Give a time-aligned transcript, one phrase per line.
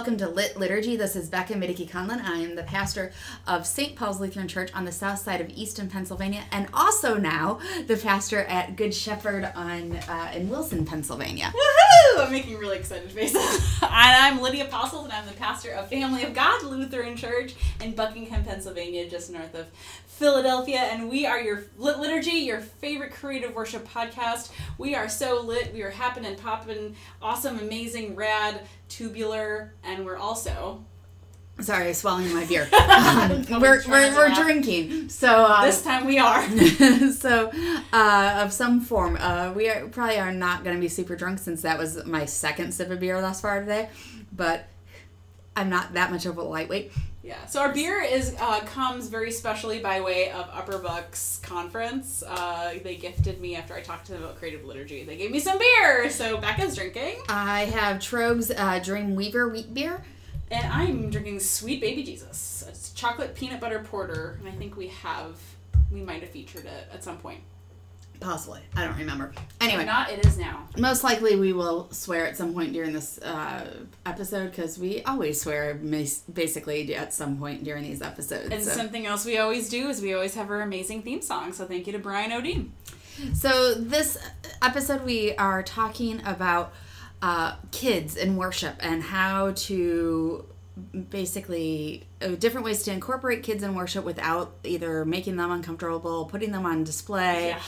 [0.00, 0.96] Welcome to Lit Liturgy.
[0.96, 2.24] This is Becca Middeke Conlon.
[2.24, 3.12] I am the pastor
[3.46, 3.94] of St.
[3.94, 8.44] Paul's Lutheran Church on the south side of Easton, Pennsylvania, and also now the pastor
[8.44, 11.52] at Good Shepherd on uh, in Wilson, Pennsylvania.
[11.54, 12.24] Woohoo!
[12.24, 13.78] I'm making really excited faces.
[13.82, 17.94] and I'm Lydia Apostles, and I'm the pastor of Family of God Lutheran Church in
[17.94, 19.66] Buckingham, Pennsylvania, just north of
[20.06, 20.78] Philadelphia.
[20.78, 24.50] And we are your Lit Liturgy, your favorite creative worship podcast.
[24.78, 25.74] We are so lit.
[25.74, 30.84] We are happening, popping, awesome, amazing, rad, tubular, and we're also
[31.60, 32.68] Sorry, swallowing my beer.
[32.90, 36.42] Um, we're, we're, we're drinking, so uh, this time we are.
[37.12, 37.50] so
[37.92, 39.16] uh, of some form.
[39.18, 42.24] Uh, we are, probably are not going to be super drunk since that was my
[42.24, 43.88] second sip of beer thus far today,
[44.32, 44.66] but
[45.56, 46.92] I'm not that much of a lightweight.
[47.22, 47.44] Yeah.
[47.46, 52.22] So our beer is uh, comes very specially by way of Upper Bucks Conference.
[52.26, 55.04] Uh, they gifted me after I talked to them about creative liturgy.
[55.04, 59.74] They gave me some beer, so Becca's drinking, I have Troegs uh, Dream Weaver wheat
[59.74, 60.02] beer.
[60.50, 62.64] and I'm drinking Sweet Baby Jesus.
[62.66, 65.36] It's chocolate peanut butter porter, and I think we have
[65.92, 67.40] we might have featured it at some point.
[68.20, 68.60] Possibly.
[68.76, 69.32] I don't remember.
[69.34, 70.68] If Anyway, not, it is now.
[70.76, 73.66] most likely we will swear at some point during this uh,
[74.04, 78.50] episode because we always swear basically at some point during these episodes.
[78.50, 78.70] And so.
[78.70, 81.52] something else we always do is we always have our amazing theme song.
[81.52, 82.72] So thank you to Brian O'Dean.
[83.34, 84.16] So, this
[84.62, 86.72] episode, we are talking about
[87.20, 90.46] uh, kids in worship and how to
[91.10, 96.52] basically uh, different ways to incorporate kids in worship without either making them uncomfortable, putting
[96.52, 97.60] them on display, Yeah.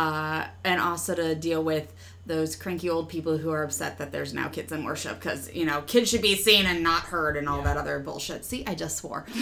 [0.00, 1.92] uh, and also to deal with
[2.26, 5.64] those cranky old people who are upset that there's now kids in worship because you
[5.64, 7.64] know kids should be seen and not heard and all Yeah.
[7.64, 8.44] that other bullshit.
[8.44, 9.24] See, I just swore.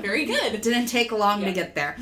[0.00, 0.54] very good.
[0.54, 1.48] It didn't take long Yeah.
[1.48, 1.96] to get there.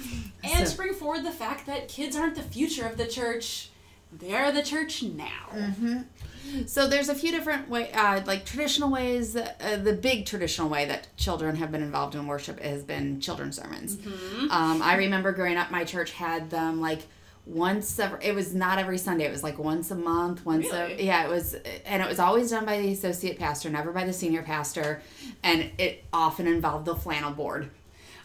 [0.45, 3.71] And So- to bring forward the fact that kids aren't the future of the church.
[4.13, 5.47] They're the church now.
[6.67, 9.37] So there's a few different way, uh, like traditional ways.
[9.37, 13.57] Uh, the big traditional way that children have been involved in worship has been children's
[13.57, 13.99] sermons.
[14.51, 17.01] Um, I remember growing up, my church had them like
[17.47, 18.25] once every.
[18.25, 19.25] It was not every Sunday.
[19.25, 20.45] It was like once a month.
[20.45, 21.25] Once a yeah.
[21.25, 21.55] It was,
[21.87, 25.03] and it was always done by the associate pastor, never by the senior pastor,
[25.43, 27.71] and it often involved the flannel board.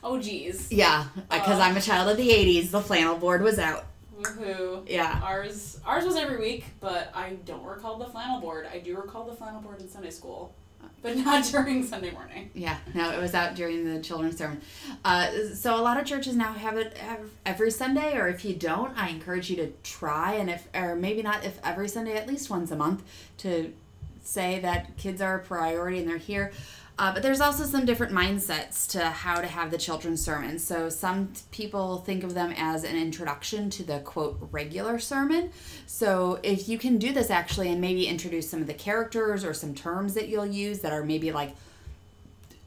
[0.04, 0.72] Oh, geez.
[0.72, 1.64] Yeah, because Uh.
[1.64, 2.70] I'm a child of the '80s.
[2.72, 3.86] The flannel board was out.
[4.20, 4.84] Woohoo.
[4.88, 5.20] Yeah.
[5.24, 8.68] Ours ours was every week, but I don't recall the flannel board.
[8.72, 10.54] I do recall the flannel board in Sunday school,
[11.02, 12.50] but not during Sunday morning.
[12.54, 14.62] Yeah, no, it was out during the children's sermon.
[15.04, 16.98] Uh, so a lot of churches now have it
[17.46, 21.22] every Sunday, or if you don't, I encourage you to try, and if or maybe
[21.22, 23.04] not if every Sunday, at least once a month,
[23.40, 23.74] to
[24.24, 26.52] say that kids are a priority and they're here.
[26.98, 30.58] Uh, but there's also some different mindsets to how to have the children's sermon.
[30.58, 35.52] So some t- people think of them as an introduction to the quote regular sermon.
[35.88, 39.54] So if you can do this actually and maybe introduce some of the characters or
[39.54, 41.54] some terms that you'll use that are maybe like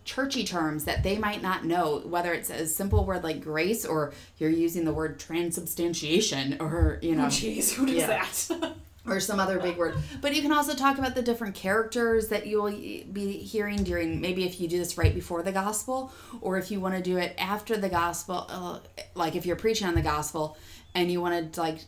[0.05, 4.12] churchy terms that they might not know, whether it's a simple word like grace or
[4.37, 8.06] you're using the word transubstantiation or, you know, Oh, jeez, who does Yeah.
[8.06, 8.72] that?
[9.11, 9.97] or some other big word.
[10.21, 14.21] But you can also talk about the different characters that you will be hearing during
[14.21, 17.17] maybe if you do this right before the gospel or if you want to do
[17.17, 18.79] it after the gospel, uh,
[19.15, 20.57] like if you're preaching on the gospel
[20.95, 21.79] and you want to like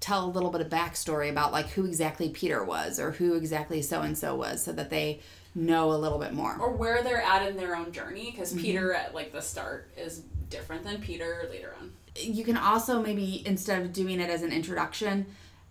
[0.00, 3.82] tell a little bit of backstory about like who exactly Peter was or who exactly
[3.82, 5.20] so and so was so that they
[5.54, 6.56] know a little bit more.
[6.58, 8.62] or where they're at in their own journey, because Mm-hmm.
[8.62, 10.20] Peter at like the start is
[10.50, 11.92] different than Peter later on.
[12.16, 15.26] you can also maybe instead of doing it as an introduction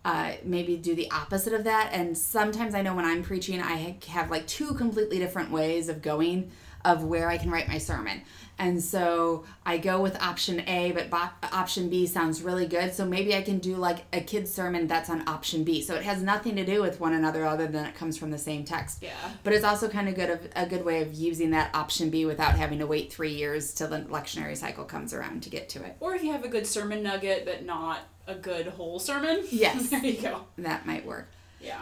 [0.05, 1.89] uh, maybe do the opposite of that.
[1.93, 6.01] And sometimes i know when i'm preaching i have like two completely different ways of
[6.01, 6.51] going
[6.85, 8.21] of where i can write my sermon.
[8.59, 12.93] And so i go with option a but bo- option b sounds really good.
[12.93, 15.81] So maybe i can do like a kid's sermon that's on option b.
[15.81, 18.37] So it has nothing to do with one another other than it comes from the
[18.37, 19.01] same text.
[19.01, 19.11] Yeah.
[19.43, 22.25] but it's also kind of good of a good way of using that option b
[22.25, 25.83] without having to wait three years till the lectionary cycle comes around to get to
[25.83, 25.95] it.
[26.01, 29.43] Or if you have a good sermon nugget, but not a good whole sermon.
[29.51, 29.89] Yes.
[29.91, 30.45] there you go.
[30.57, 31.27] that might work.
[31.61, 31.81] Yeah.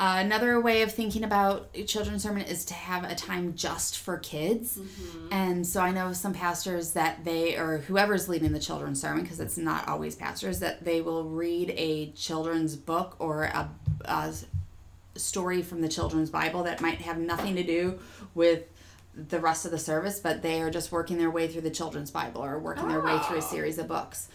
[0.00, 3.98] Uh, another way of thinking about a children's sermon is to have a time just
[3.98, 4.76] for kids.
[5.30, 9.38] And so I know some pastors that they, or whoever's leading the children's sermon, because
[9.38, 13.70] it's not always pastors, that they will read a children's book or a,
[14.04, 14.34] a
[15.14, 18.00] story from the children's Bible that might have nothing to do
[18.34, 18.64] with
[19.14, 22.10] the rest of the service, but they are just working their way through the children's
[22.10, 23.50] Bible or working their way through a Oh.
[23.52, 24.28] series of books.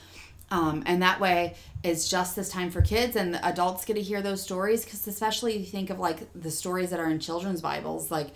[0.49, 4.01] Um, and that way it's just this time for kids and the adults get to
[4.01, 7.59] hear those stories because especially you think of like the stories that are in children's
[7.59, 8.29] bibles like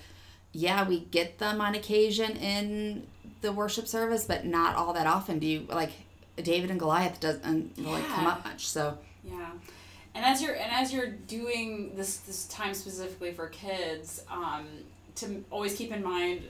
[0.52, 3.08] yeah we get them on occasion in
[3.40, 5.92] the worship service but not all that often do you like
[6.36, 9.52] david and goliath doesn't really come up much so Yeah.
[10.14, 14.66] And as you're and as you're doing this this time specifically for kids, um,
[15.16, 16.42] to always keep in mind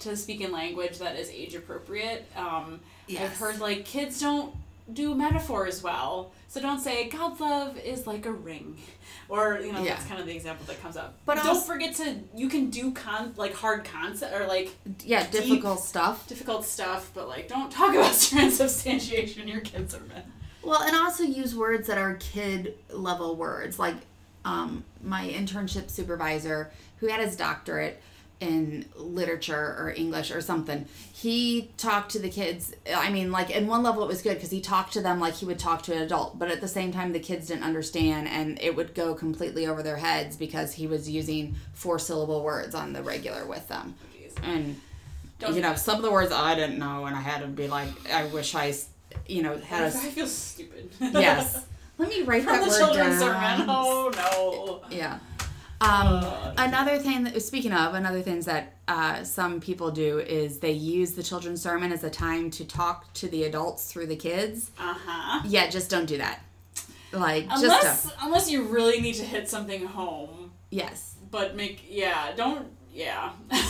[0.00, 2.26] to speak in language that is age appropriate.
[2.36, 2.80] Um,
[3.10, 4.54] I've heard like kids don't
[4.92, 8.78] do metaphors well, so don't say God's love is like a ring,
[9.28, 9.94] or you know Yeah.
[9.94, 11.18] that's kind of the example that comes up.
[11.24, 14.74] But don't also- forget to you can do con like hard concept or like
[15.04, 16.26] Yeah, difficult stuff.
[16.26, 20.22] difficult stuff, but like don't talk about transubstantiation your kids sermon.
[20.62, 23.78] Well, and also use words that are kid level words.
[23.78, 23.96] Like
[24.44, 28.00] um, my internship supervisor, who had his doctorate
[28.42, 32.74] in literature or English or something, he talked to the kids.
[32.94, 35.34] I mean, like, in one level, it was good because he talked to them like
[35.34, 38.26] he would talk to an adult, but at the same time, the kids didn't understand
[38.26, 42.74] and it would go completely over their heads because he was using four syllable words
[42.74, 43.94] on the regular with them.
[44.42, 44.80] And
[45.38, 47.68] Don't you know, some of the words I didn't know, and I had to be
[47.68, 48.74] like, I wish I,
[49.28, 50.90] you know, had I a feel stupid.
[51.00, 51.64] Yes.
[51.98, 53.58] Let me write From that the word children's down.
[53.58, 53.66] sermon.
[53.68, 54.96] Oh no.
[54.96, 55.18] Yeah.
[55.82, 60.58] Um, Uh, another thing that speaking of another things that uh, some people do is
[60.58, 64.16] they use the children's sermon as a time to talk to the adults through the
[64.16, 64.70] kids.
[64.78, 65.42] Uh huh.
[65.44, 66.40] Yeah, just don't do that.
[67.12, 68.16] Like just Unless don't.
[68.22, 71.16] unless you really need to hit something home, yes.
[71.30, 73.32] but make yeah don't yeah.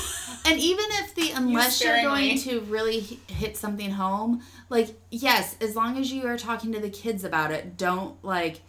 [0.45, 5.77] And even if the unless you're going to really hit something home, like yes, as
[5.77, 8.61] long as you are talking to the kids about it, don't like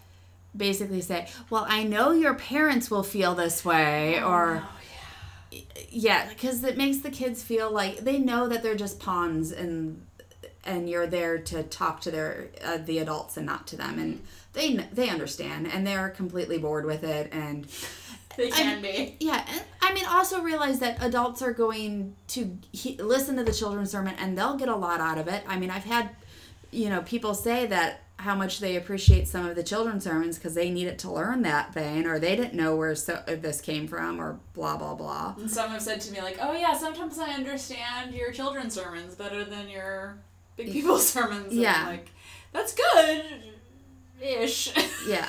[0.55, 4.69] basically say, "Well, I know your parents will feel this way," or Oh,
[5.89, 10.05] yeah, because it makes the kids feel like they know that they're just pawns and
[10.65, 14.21] and you're there to talk to their uh, the adults and not to them, and
[14.53, 17.67] they they understand and they're completely bored with it and.
[18.35, 19.15] they can be.
[19.19, 23.53] Yeah, and I mean, also realize that adults are going to he- listen to the
[23.53, 25.43] children's sermon and they'll get a lot out of it.
[25.47, 26.09] I mean, I've had,
[26.71, 30.53] you know, people say that how much they appreciate some of the children's sermons because
[30.53, 33.87] they needed to learn that thing or they didn't know where so- uh, this came
[33.87, 35.35] from or blah, blah, blah.
[35.37, 39.15] And some have said to me like, "Oh yeah, sometimes I understand your children's sermons
[39.15, 40.17] better than your
[40.55, 41.85] big people sermons." And Yeah.
[41.87, 42.09] Like
[42.53, 43.23] that's good,
[44.21, 44.71] ish.
[45.07, 45.27] Yeah,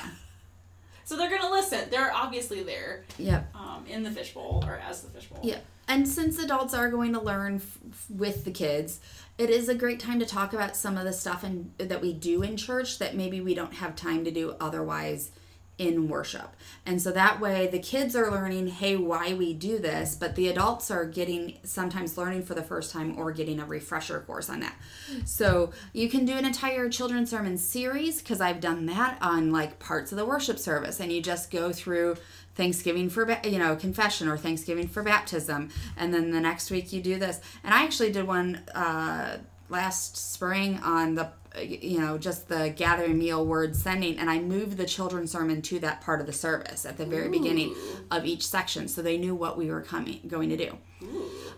[1.03, 1.89] so they're gonna listen.
[1.89, 5.39] They're obviously there, yep, um, in the fishbowl or as the fishbowl.
[5.43, 5.57] yeah.
[5.87, 8.99] And since adults are going to learn f- with the kids,
[9.37, 12.13] it is a great time to talk about some of the stuff in, that we
[12.13, 15.31] do in church that maybe we don't have time to do otherwise
[15.77, 16.55] in worship.
[16.85, 20.47] And so that way the kids are learning, hey, why we do this, but the
[20.47, 24.61] adults are getting sometimes learning for the first time or getting a refresher course on
[24.61, 24.75] that.
[25.25, 29.79] So you can do an entire children's sermon series because I've done that on like
[29.79, 32.15] parts of the worship service and you just go through
[32.55, 37.01] Thanksgiving for you know confession or Thanksgiving for baptism, and then the next week you
[37.01, 37.39] do this.
[37.63, 39.37] And I actually did one uh,
[39.69, 41.29] last spring on the
[41.63, 45.79] you know just the gathering meal word sending, and I moved the children's sermon to
[45.79, 47.75] that part of the service at the very beginning
[48.11, 50.77] of each section, so they knew what we were coming going to do.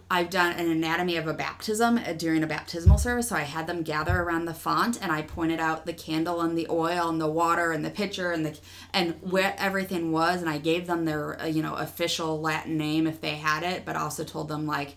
[0.10, 3.28] I've done an anatomy of a baptism uh, during a baptismal service.
[3.30, 6.58] So I had them gather around the font and I pointed out the candle and
[6.58, 8.58] the oil and the water and the pitcher and the
[8.94, 13.06] and where everything was and I gave them their uh, you know official Latin name
[13.06, 14.96] if they had it, but also told them like,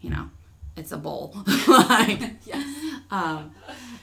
[0.00, 0.30] you know,
[0.74, 1.36] it's a bowl.
[1.68, 2.75] like, Yes.
[3.10, 3.52] Um,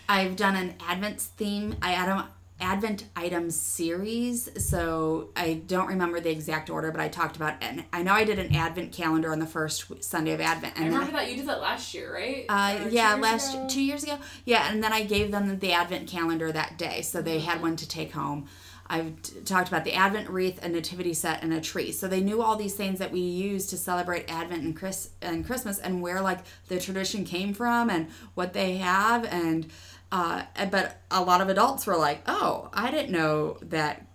[0.07, 1.75] I've done an Advent theme.
[1.81, 2.25] I add
[2.63, 7.83] Advent items series, so I don't remember the exact order, but I talked about and
[7.91, 10.93] I know I did an Advent calendar on the first Sunday of Advent, I and
[10.93, 12.45] then remember that you did that last year, right?
[12.47, 13.67] uh, yeah, last ago?
[13.69, 14.17] two years ago.
[14.45, 17.75] Yeah, and then I gave them the Advent calendar that day, so they had one
[17.75, 18.47] to take home.
[18.87, 21.91] I've t- talked about the Advent wreath, a nativity set, and a tree.
[21.91, 25.45] So they knew all these things that we use to celebrate Advent and Chris and
[25.45, 29.71] Christmas, and where like the tradition came from, and what they have, and
[30.11, 34.05] uh, but a lot of adults were like, "Oh, I didn't know that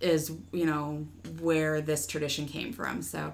[0.00, 1.06] is you know
[1.40, 3.32] where this tradition came from." So.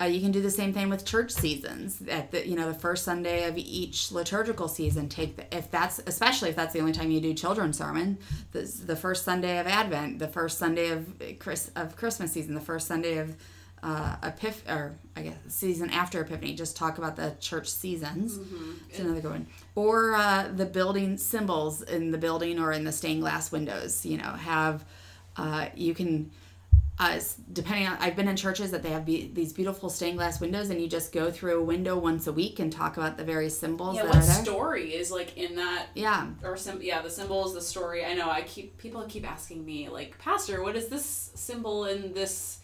[0.00, 2.02] Uh, you can do the same thing with church seasons.
[2.08, 6.00] At the you know the first Sunday of each liturgical season, take the, if that's
[6.06, 8.18] especially if that's the only time you do children's sermon,
[8.52, 12.60] the, the first Sunday of Advent, the first Sunday of Chris of Christmas season, the
[12.60, 13.36] first Sunday of
[13.82, 16.54] uh, Epiph or I guess season after Epiphany.
[16.54, 18.38] Just talk about the church seasons.
[18.88, 19.46] It's another good one.
[19.74, 24.06] Or uh, the building symbols in the building or in the stained glass windows.
[24.06, 24.84] You know, have
[25.36, 26.30] uh, you can
[27.00, 27.18] uh,
[27.54, 30.68] depending on I've been in churches that they have be, these beautiful stained glass windows,
[30.68, 33.58] and you just go through a window once a week and talk about the various
[33.58, 34.44] symbols Yeah, that what are there.
[34.44, 38.04] story is like in that yeah, or sim- yeah, the symbols, the story.
[38.04, 42.12] I know I keep people keep asking me like, Pastor, what is this symbol in
[42.12, 42.58] this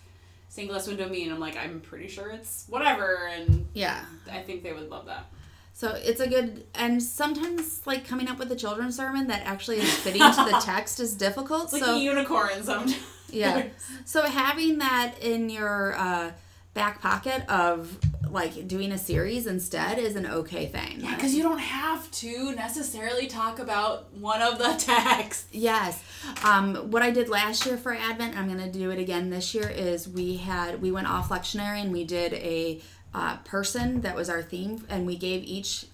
[0.51, 1.33] stained glass window mean?
[1.33, 4.05] I'm like, I'm pretty sure it's whatever, and yeah.
[4.31, 5.31] I think they would love that.
[5.73, 9.79] So it's a good, and sometimes like coming up with a children's sermon that actually
[9.79, 11.65] is fitting to the text is difficult.
[11.65, 12.97] It's like so a unicorn sometimes.
[13.37, 13.67] Yeah,
[14.05, 16.33] so having that in your uh,
[16.75, 17.99] back pocket of
[18.31, 21.01] like doing a series instead is an okay thing.
[21.01, 25.49] Yeah, because you don't have to necessarily talk about one of the texts.
[25.53, 26.03] Yes.
[26.45, 29.55] Um, what I did last year for Advent, I'm going to do it again this
[29.55, 32.81] year, is we had, we went off lectionary and we did a
[33.15, 35.87] uh, person that was our theme, and we gave each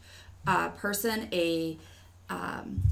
[0.46, 1.78] uh, person a,
[2.28, 2.82] um,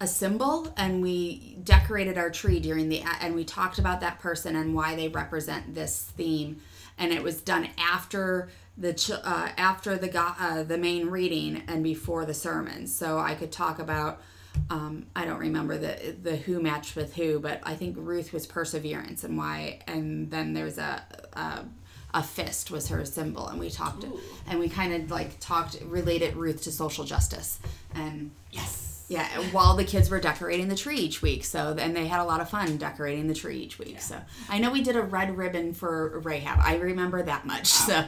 [0.00, 4.54] a symbol and we decorated our tree during the and we talked about that person
[4.56, 6.60] and why they represent this theme
[6.98, 12.26] and it was done after the uh, after the uh, the main reading and before
[12.26, 14.20] the sermon so i could talk about
[14.68, 18.46] um, i don't remember the the who matched with who but i think ruth was
[18.46, 21.64] perseverance and why and then there's a, a
[22.12, 24.20] a fist was her symbol and we talked Ooh.
[24.46, 27.58] and we kind of like talked related ruth to social justice
[27.94, 28.95] and Yes.
[29.08, 31.44] Yeah, while the kids were decorating the tree each week.
[31.44, 34.00] So and they had a lot of fun decorating the tree each week.
[34.00, 34.16] So
[34.48, 36.58] I know we did a red ribbon for Rahab.
[36.62, 37.66] I remember that much.
[37.66, 38.04] So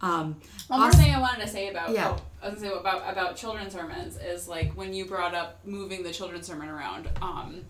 [0.00, 0.36] um
[0.68, 2.10] One more thing I wanted to say about Yeah.
[2.10, 5.60] oh, I was gonna say about about children's sermons is like when you brought up
[5.64, 7.08] moving the children's sermon around.
[7.22, 7.64] Um,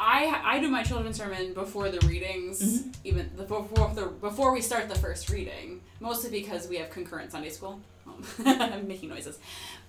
[0.00, 2.90] I I do my children's sermon before the readings, Mm-hmm.
[3.04, 7.32] even the, before the before we start the first reading, mostly because we have concurrent
[7.32, 7.80] Sunday school.
[8.06, 9.38] Um, I'm making noises,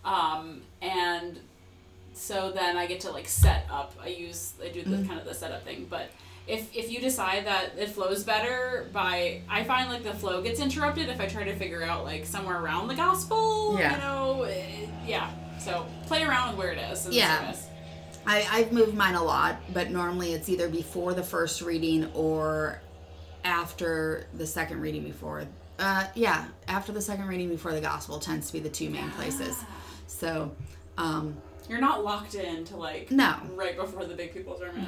[0.04, 1.40] um, and
[2.20, 3.94] so then I get to like set up.
[4.04, 5.08] I use I do the Mm-hmm.
[5.08, 6.10] kind of the setup thing, but
[6.48, 10.60] if if you decide that it flows better by I find like the flow gets
[10.60, 13.78] interrupted if I try to figure out like somewhere around the gospel.
[13.80, 13.96] Yeah.
[13.96, 15.30] You know, eh, yeah.
[15.60, 17.56] So play around with where it is Yeah.
[18.28, 22.82] I, I've moved mine a lot, but normally it's either before the first reading or
[23.46, 25.46] after the second reading before
[25.80, 29.10] uh yeah, after the second reading before the gospel tends to be the two main
[29.12, 29.56] places.
[30.08, 30.52] So
[30.98, 31.38] um
[31.70, 33.36] You're not locked in to like No.
[33.56, 34.88] right before the big people sermon.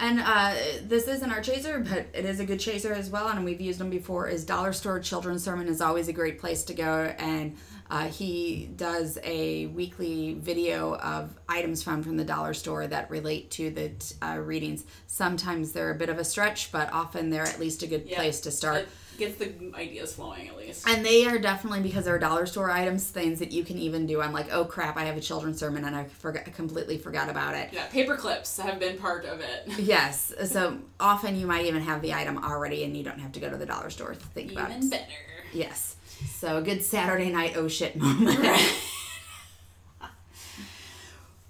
[0.00, 3.44] And uh, this isn't our chaser, but it is a good chaser as well, and
[3.44, 4.28] we've used them before.
[4.28, 7.56] Is Dollar Store Children's Sermon is always a great place to go, and
[7.90, 13.50] uh, he does a weekly video of items found from the dollar store that relate
[13.52, 14.84] to the uh, readings.
[15.06, 18.40] Sometimes they're a bit of a stretch, but often they're at least a good place
[18.40, 18.78] to start.
[18.78, 18.88] It
[19.18, 20.88] gets the ideas flowing at least.
[20.88, 24.20] And they are definitely because they're dollar store items, things that you can even do.
[24.20, 27.54] I'm like, oh crap, I have a children's sermon and I forgot, completely forgot about
[27.54, 27.70] it.
[27.72, 29.68] yeah, paper clips have been part of it.
[29.78, 30.32] Yes.
[30.46, 33.50] So often you might even have the item already and you don't have to go
[33.50, 34.90] to the dollar store to think about Even it.
[34.90, 35.04] better.
[35.52, 35.96] Yes.
[36.30, 38.38] So a good Saturday night oh shit moment.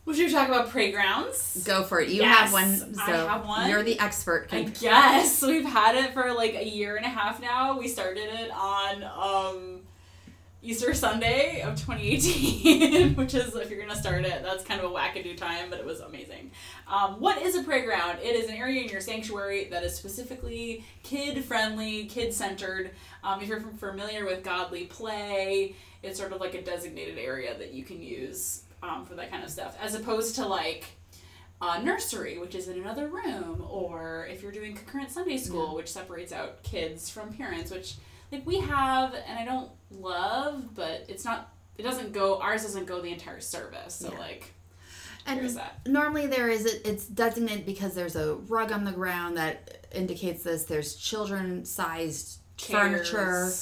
[0.05, 1.63] We should talk about Pray Grounds.
[1.65, 2.09] Go for it.
[2.09, 2.95] You Yes, have one.
[2.95, 3.71] So I have one.
[3.71, 4.49] You're the expert.
[4.51, 7.79] I guess we've had it for like a year and a half now.
[7.79, 9.81] We started it on um,
[10.61, 14.95] Easter Sunday of 2018, which is if you're gonna start it, that's kind of a
[14.95, 16.51] wackadoo time, but it was amazing.
[16.89, 18.19] Um, what is a Pray Ground?
[18.23, 22.91] It is an area in your sanctuary that is specifically kid friendly, kid centered.
[23.23, 27.73] Um, if you're familiar with Godly Play, it's sort of like a designated area that
[27.73, 30.85] you can use um, for that kind of stuff, as opposed to like
[31.61, 35.91] uh, nursery, which is in another room, or if you're doing concurrent Sunday school, which
[35.91, 37.95] separates out kids from parents, which
[38.33, 41.55] like we have, and I don't love, but it's not.
[41.79, 42.39] It doesn't go.
[42.41, 43.95] Ours doesn't go the entire service.
[43.95, 44.19] So Yeah.
[44.19, 44.53] like,
[45.27, 45.41] And
[45.87, 50.43] normally there is a, it's designated because there's a rug on the ground that indicates
[50.43, 50.65] this.
[50.65, 53.53] There's children sized furniture.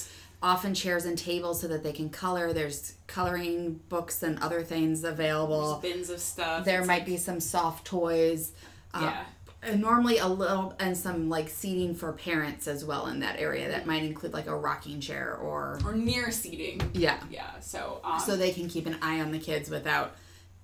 [0.43, 2.51] Often chairs and tables so that they can color.
[2.51, 5.79] There's coloring books and other things available.
[5.79, 6.65] There's bins of stuff.
[6.65, 8.51] there It's might be some soft toys.
[8.93, 9.23] Uh, Yeah.
[9.63, 13.69] and normally a little and some like seating for parents as well in that area
[13.69, 16.81] that might include like a rocking chair or or near seating.
[16.95, 17.59] yeah Yeah.
[17.59, 20.15] So um, so they can keep an eye on the kids without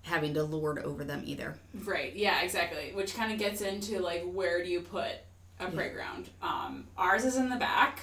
[0.02, 1.54] having to lord over them either
[1.86, 2.16] Right.
[2.16, 2.42] Yeah.
[2.42, 2.92] Exactly.
[2.96, 5.12] Which kind of gets into like where do you put
[5.60, 6.30] a Pray Ground?
[6.42, 8.00] Um, ours is in the back,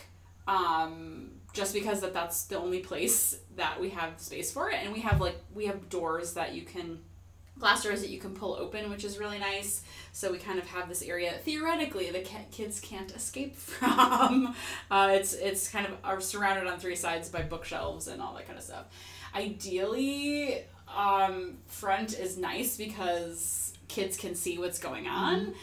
[0.47, 4.93] um, just because that that's the only place that we have space for it, and
[4.93, 6.99] we have like we have doors that you can
[7.59, 9.83] glass doors that you can pull open, which is really nice.
[10.13, 14.55] So we kind of have this area theoretically the kids can't escape from.
[14.91, 18.47] Uh, it's it's kind of are surrounded on three sides by bookshelves and all that
[18.47, 18.87] kind of stuff.
[19.35, 25.55] Ideally, um, front is nice because kids can see what's going on.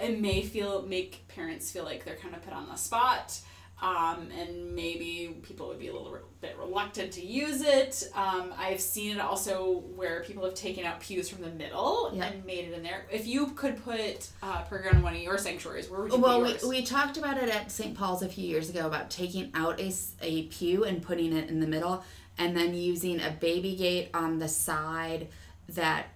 [0.00, 3.40] It may feel make parents feel like they're kind of put on the spot.
[3.82, 8.10] Um, and maybe people would be a little bit reluctant to use it.
[8.14, 12.24] Um, I've seen it also where people have taken out pews from the middle Yeah.
[12.26, 13.06] and made it in there.
[13.10, 16.18] If you could put uh, Pray Ground in one of your sanctuaries, where would you
[16.18, 19.08] well put we, we talked about it at st paul's a few years ago about
[19.10, 22.04] taking out a, a pew and putting it in the middle
[22.36, 25.28] and then using a baby gate on the side
[25.70, 26.06] that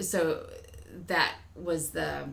[0.00, 0.46] so
[1.06, 2.28] that was the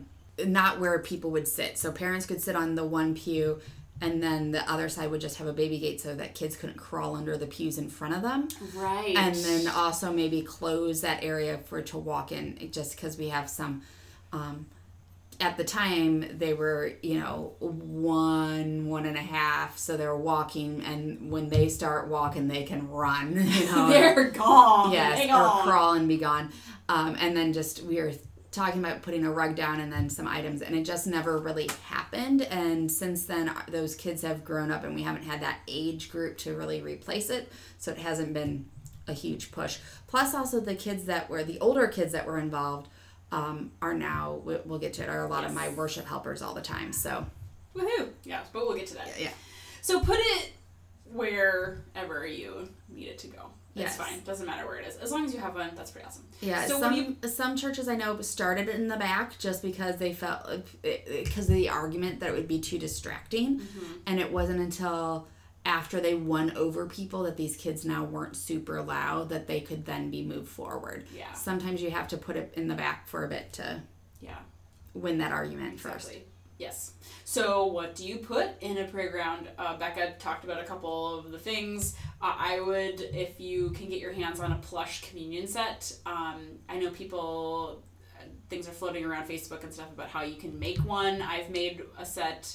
[0.46, 3.60] not where people would sit so parents could sit on the one pew
[4.04, 6.76] and then the other side would just have a baby gate so that kids couldn't
[6.78, 8.48] crawl under the pews in front of them.
[8.74, 9.14] Right.
[9.16, 13.48] And then also maybe close that area for to walk in, just because we have
[13.48, 13.82] some.
[14.32, 14.66] Um,
[15.40, 20.80] at the time they were you know one one and a half so they're walking
[20.84, 24.92] and when they start walking they can run you know They're gone.
[24.92, 26.52] yes Hang or crawl and be gone
[26.88, 28.12] um, and then just we were
[28.54, 31.68] talking about putting a rug down and then some items and it just never really
[31.88, 35.58] happened and since then uh, those kids have grown up and we haven't had that
[35.68, 38.64] age group to really replace it so it hasn't been
[39.08, 42.88] a huge push plus also the kids that were the older kids that were involved
[43.32, 46.40] um, are now we- we'll get to it are a lot of my worship helpers
[46.40, 47.26] all the time so
[47.74, 48.10] Woohoo.
[48.22, 49.20] Yeah, but we'll get to that.
[49.20, 49.30] yeah
[49.82, 50.52] So put it
[51.12, 53.50] wherever you need it to go.
[53.76, 53.96] It's Yes.
[53.96, 54.20] fine.
[54.22, 54.96] Doesn't matter where it is.
[54.98, 56.24] As long as you have one, that's pretty awesome.
[56.40, 59.96] Yeah, So some when you some churches I know started in the back just because
[59.96, 60.46] they felt
[60.82, 63.92] because of the argument that it would be too distracting, Mm-hmm.
[64.06, 65.26] and it wasn't until
[65.66, 69.86] after they won over people that these kids now weren't super loud that they could
[69.86, 71.06] then be moved forward.
[71.12, 71.32] Yeah.
[71.32, 73.82] Sometimes you have to put it in the back for a bit to
[74.20, 74.36] Yeah.
[74.92, 76.12] win that argument first.
[76.58, 76.92] Yes.
[77.24, 79.48] So, what do you put in a Pray Ground?
[79.58, 81.96] Uh, Becca talked about a couple of the things.
[82.22, 85.92] Uh, I would, if you can get your hands on a plush communion set.
[86.06, 87.82] Um, I know people,
[88.48, 91.22] things are floating around Facebook and stuff about how you can make one.
[91.22, 92.54] I've made a set.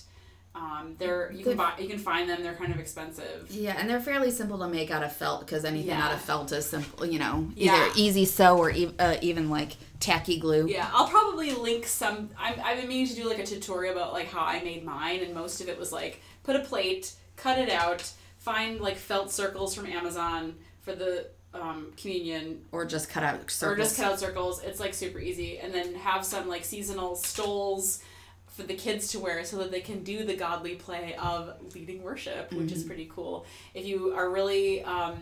[0.56, 2.42] Um, they're you can buy you can find them.
[2.42, 3.48] They're kind of expensive.
[3.52, 6.52] Yeah, and they're fairly simple to make out of felt because anything out of felt
[6.52, 7.06] is simple.
[7.06, 7.76] You know, Yeah.
[7.86, 10.68] either easy sew or e- uh, even like tacky glue.
[10.68, 12.30] Yeah, I'll probably link some.
[12.38, 15.22] I'm, I've been meaning to do like a tutorial about like how I made mine,
[15.22, 19.32] and most of it was like put a plate, cut it out, find like felt
[19.32, 23.74] circles from Amazon for the um, communion, Or just cut out circles.
[23.80, 24.64] or just cut out circles.
[24.64, 28.02] It's like super easy, and then have some like seasonal stoles
[28.48, 32.04] for the kids to wear so that they can do the godly play of leading
[32.04, 33.46] worship, which is pretty cool.
[33.74, 35.18] If you are really um,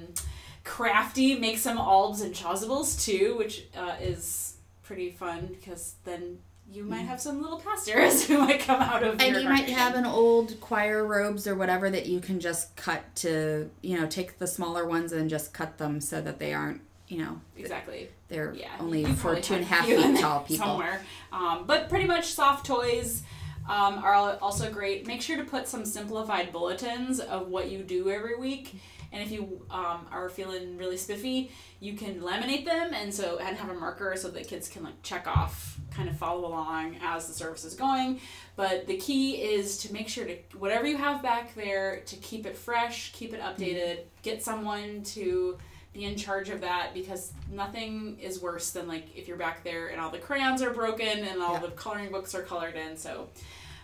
[0.64, 4.47] crafty, make some albs and chasubles too, which uh, is
[4.88, 6.40] pretty fun because then
[6.72, 9.96] you might have some little pastors who might come out of And you might have
[9.96, 14.40] an old choir robes or whatever that you can just cut to, you know, take
[14.40, 18.10] the smaller ones and just cut them so that they aren't, you know, exactly.
[18.28, 20.66] they're yeah only for two and a half feet tall people.
[20.66, 21.02] somewhere.
[21.32, 23.24] Um, but pretty much soft toys
[23.70, 25.06] um, are also great.
[25.06, 28.76] Make sure to put some simplified bulletins of what you do every week
[29.12, 33.56] and if you um, are feeling really spiffy you can laminate them and so and
[33.58, 37.28] have a marker so that kids can like check off kind of follow along as
[37.28, 38.20] the service is going.
[38.56, 42.46] But the key is to make sure to whatever you have back there to keep
[42.46, 45.58] it fresh keep it updated get someone to
[45.94, 49.88] be in charge of that because nothing is worse than like if you're back there
[49.88, 51.60] and all the crayons are broken and all Yeah.
[51.62, 52.98] the coloring books are colored in.
[52.98, 53.30] So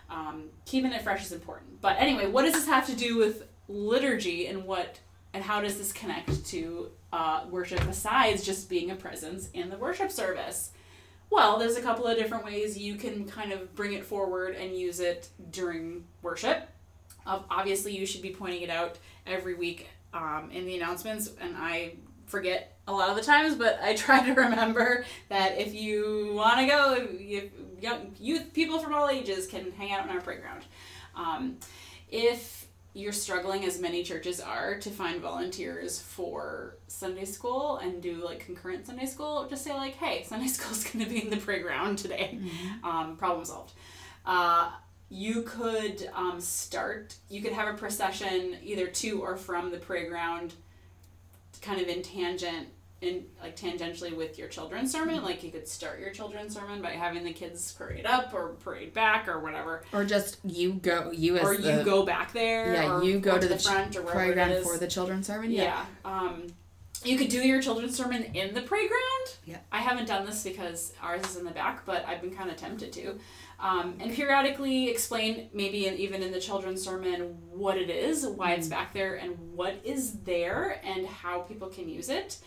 [0.09, 1.79] um, keeping it fresh is important.
[1.81, 4.99] But anyway what does this have to do with liturgy and what
[5.33, 9.77] and how does this connect to uh, worship besides just being a presence in the
[9.77, 10.71] worship service?
[11.29, 14.77] Well there's a couple of different ways you can kind of bring it forward and
[14.77, 16.69] use it during worship.
[17.25, 21.93] Obviously you should be pointing it out every week um, in the announcements and i
[22.27, 26.59] forget a lot of the times but i try to remember that if you want
[26.59, 27.49] to go you,
[27.83, 30.63] young youth people from all ages can hang out in our Pray Ground.
[31.15, 31.57] Um,
[32.09, 38.23] if you're struggling as many churches are to find volunteers for sunday school and do
[38.23, 41.37] like concurrent sunday school just say like hey sunday school's going to be in the
[41.37, 42.37] Pray Ground today.
[42.83, 43.73] Um, problem solved.
[44.25, 44.71] Uh,
[45.09, 50.07] you could um, start you could have a procession either to or from the Pray
[50.07, 50.53] Ground
[51.61, 52.67] kind of in tangent
[53.03, 56.91] in like tangentially with your children's sermon like you could start your children's sermon by
[56.91, 59.83] having the kids parade up or parade back or whatever.
[59.91, 63.19] Or just you go, you as or the, you go back there yeah, or you
[63.19, 65.51] go to the, front or wherever it Pray Ground for the children's sermon.
[65.51, 66.47] yeah, um
[67.05, 69.01] you could do your children's sermon in the Pray Ground.
[69.45, 69.57] Yeah.
[69.73, 72.55] i haven't done this because ours is in the back but i've been kind of
[72.57, 73.19] tempted to.
[73.59, 78.51] Um, and periodically explain maybe in, even in the children's sermon what it is why
[78.51, 78.59] Mm-hmm.
[78.59, 82.37] it's back there and what is there and how people can use it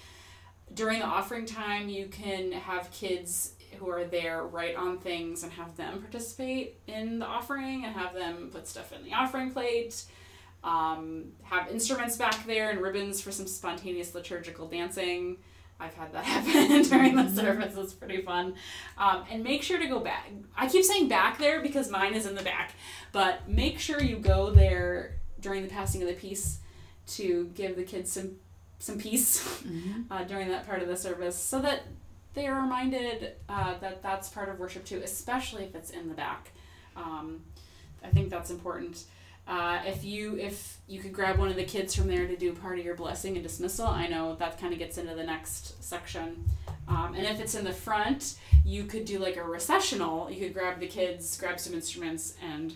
[0.77, 5.53] during the offering time you can have kids who are there write on things and
[5.53, 10.05] have them participate in the offering and have them put stuff in the offering plate
[10.67, 15.37] um, have instruments back there and ribbons for some spontaneous liturgical dancing.
[15.79, 17.77] I've had that happen during the service.
[17.77, 18.55] It's pretty fun.
[18.99, 20.31] Um, and make sure to go back.
[20.57, 22.73] I keep saying back there because mine is in the back
[23.13, 26.59] but make sure you go there during the passing of the peace
[27.07, 28.33] to give the kids some
[28.79, 30.05] some peace Mhm.
[30.11, 31.83] uh, during that part of the service so that
[32.35, 36.15] they are reminded uh, that that's part of worship too, especially if it's in the
[36.15, 36.51] back.
[36.95, 37.43] Um,
[38.05, 39.05] I think that's important.
[39.49, 42.53] Uh, if you if you could grab one of the kids from there to do
[42.53, 45.83] part of your blessing and dismissal, I know that kind of gets into the next
[45.83, 46.45] section.
[46.89, 50.31] Um, and if it's in the front, you could do like a recessional.
[50.31, 52.75] You could grab the kids, grab some instruments, and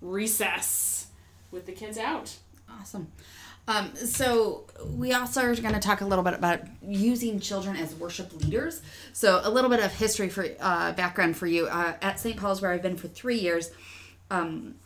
[0.00, 1.06] recess
[1.50, 2.36] with the kids out.
[2.68, 3.10] Awesome.
[3.68, 4.64] Um, so
[4.96, 8.80] we also are going to talk a little bit about using children as worship leaders.
[9.12, 12.36] So a little bit of history for uh, background for you uh, at St.
[12.36, 13.70] Paul's, where I've been for three years.
[14.30, 14.76] Um,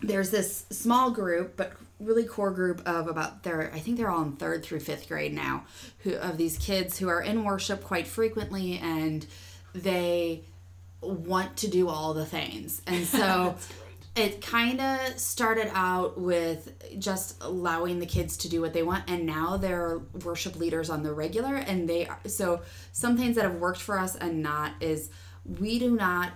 [0.00, 3.70] there's this small group, but really core group of about there.
[3.72, 5.64] I think they're all in third through fifth grade now.
[5.98, 9.26] Who of these kids who are in worship quite frequently, and
[9.74, 10.42] they
[11.02, 13.56] want to do all the things, and so
[14.14, 19.04] it kind of started out with just allowing the kids to do what they want
[19.08, 22.60] and now they're worship leaders on the regular and they are so
[22.92, 25.08] some things that have worked for us and not is
[25.58, 26.32] we do not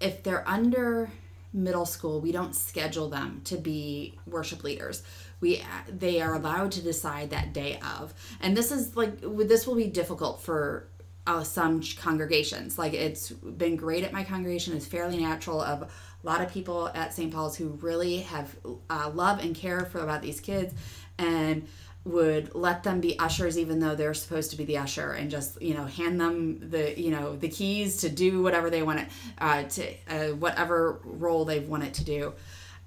[0.00, 1.10] if they're under
[1.52, 5.02] middle school we don't schedule them to be worship leaders.
[5.40, 8.14] We they are allowed to decide that day of.
[8.40, 10.88] And this is like this will be difficult for
[11.26, 12.78] uh, some congregations.
[12.78, 14.76] Like it's been great at my congregation.
[14.76, 15.90] It's fairly natural of
[16.22, 17.32] a lot of people at St.
[17.32, 18.54] Paul's who really have
[18.88, 20.74] uh, love and care for about these kids
[21.18, 21.66] and
[22.04, 25.60] would let them be ushers even though they're supposed to be the usher and just
[25.60, 29.08] you know hand them the you know the keys to do whatever they want it
[29.38, 32.32] uh, to uh, whatever role they want it to do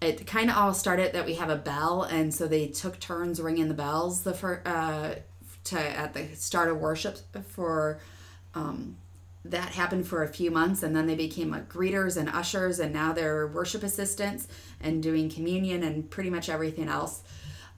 [0.01, 3.39] it kind of all started that we have a bell and so they took turns
[3.39, 5.13] ringing the bells the for uh,
[5.63, 7.17] to at the start of worship
[7.49, 7.99] for
[8.55, 8.97] um,
[9.45, 12.93] that happened for a few months and then they became like greeters and ushers and
[12.93, 14.47] now they're worship assistants
[14.79, 17.23] and doing communion and pretty much everything else.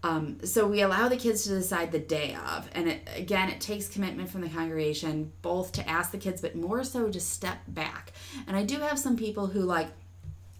[0.03, 3.59] Um, so we allow the kids to decide the day of and it, again it
[3.59, 7.57] takes commitment from the congregation both to ask the kids but more so to step
[7.67, 8.11] back.
[8.45, 9.87] And i do have some people who like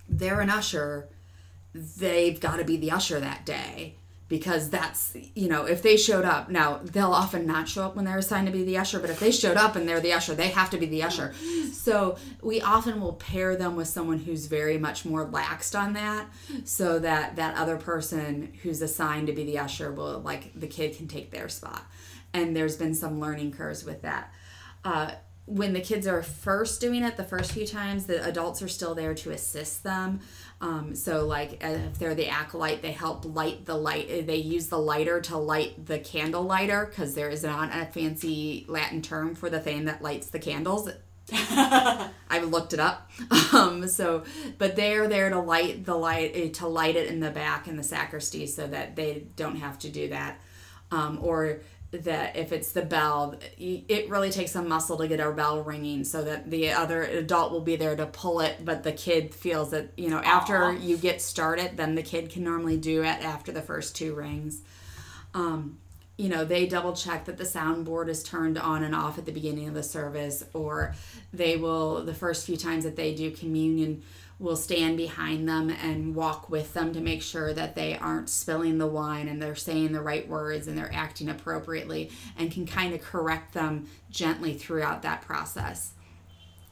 [0.09, 1.07] they're an usher
[1.73, 3.95] they've got to be the usher that day
[4.27, 8.05] because that's you know if they showed up now they'll often not show up when
[8.05, 10.33] they're assigned to be the usher but if they showed up and they're the usher
[10.33, 11.33] they have to be the usher.
[11.73, 16.27] So we often will pair them with someone who's very much more laxed on that
[16.63, 20.97] so that that other person who's assigned to be the usher will like the kid
[20.97, 21.85] can take their spot.
[22.33, 24.33] And there's been some learning curves with that.
[24.83, 25.11] Uh,
[25.45, 28.95] when the kids are first doing it the first few times the adults are still
[28.95, 30.19] there to assist them
[30.61, 34.77] um, so like if they're the acolyte they help light the light they use the
[34.77, 39.49] lighter to light the candle lighter because there is not a fancy latin term for
[39.49, 40.89] the thing that lights the candles
[41.31, 43.09] I've looked it up.
[43.53, 44.25] Um, so,
[44.57, 47.77] but they're there to light the light eh, to light it in the back in
[47.77, 50.41] the sacristy so that they don't have to do that.
[50.91, 51.61] Um, or
[52.03, 56.03] that if it's the bell, it really takes some muscle to get our bell ringing
[56.03, 59.71] so that the other adult will be there to pull it, but the kid feels
[59.71, 60.83] that, you know, after Aww.
[60.83, 64.61] you get started, then the kid can normally do it after the first two rings.
[65.33, 65.79] Um,
[66.17, 69.33] you know, they double check that the soundboard is turned on and off at the
[69.33, 70.95] beginning of the service, or
[71.33, 74.03] they will, the first few times that they do communion,
[74.37, 78.77] will stand behind them and walk with them to make sure that they aren't spilling
[78.77, 82.93] the wine and they're saying the right words and they're acting appropriately and can kind
[82.93, 85.93] of correct them gently throughout that process.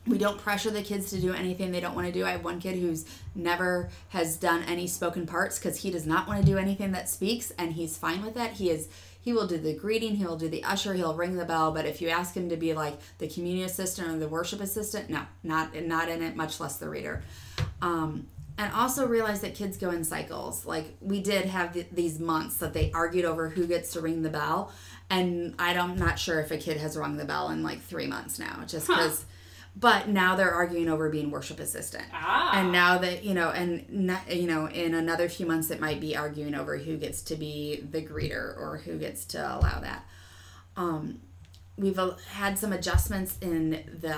[0.05, 2.25] We don't pressure the kids to do anything they don't want to do.
[2.25, 6.27] I have one kid who's never has done any spoken parts because he does not
[6.27, 8.51] want to do anything that speaks and he's fine with that.
[8.51, 8.89] He is
[9.21, 11.71] he will do the greeting, he'll do the usher, he'll ring the bell.
[11.71, 15.09] But if you ask him to be like the communion assistant or the worship assistant,
[15.09, 17.23] no, not not in it, much less the reader.
[17.83, 20.65] Um, and also realize that kids go in cycles.
[20.65, 24.21] Like we did have th- these months that they argued over who gets to ring
[24.21, 24.71] the bell,
[25.09, 28.39] and I'm not sure if a kid has rung the bell in like three months
[28.39, 29.19] now, just because.
[29.19, 29.25] Huh
[29.75, 32.51] but now they're arguing over being worship assistant ah.
[32.59, 35.99] and now that you know and not, you know in another few months it might
[35.99, 40.05] be arguing over who gets to be the greeter or who gets to allow that
[40.75, 41.19] um,
[41.77, 44.17] we've had some adjustments in the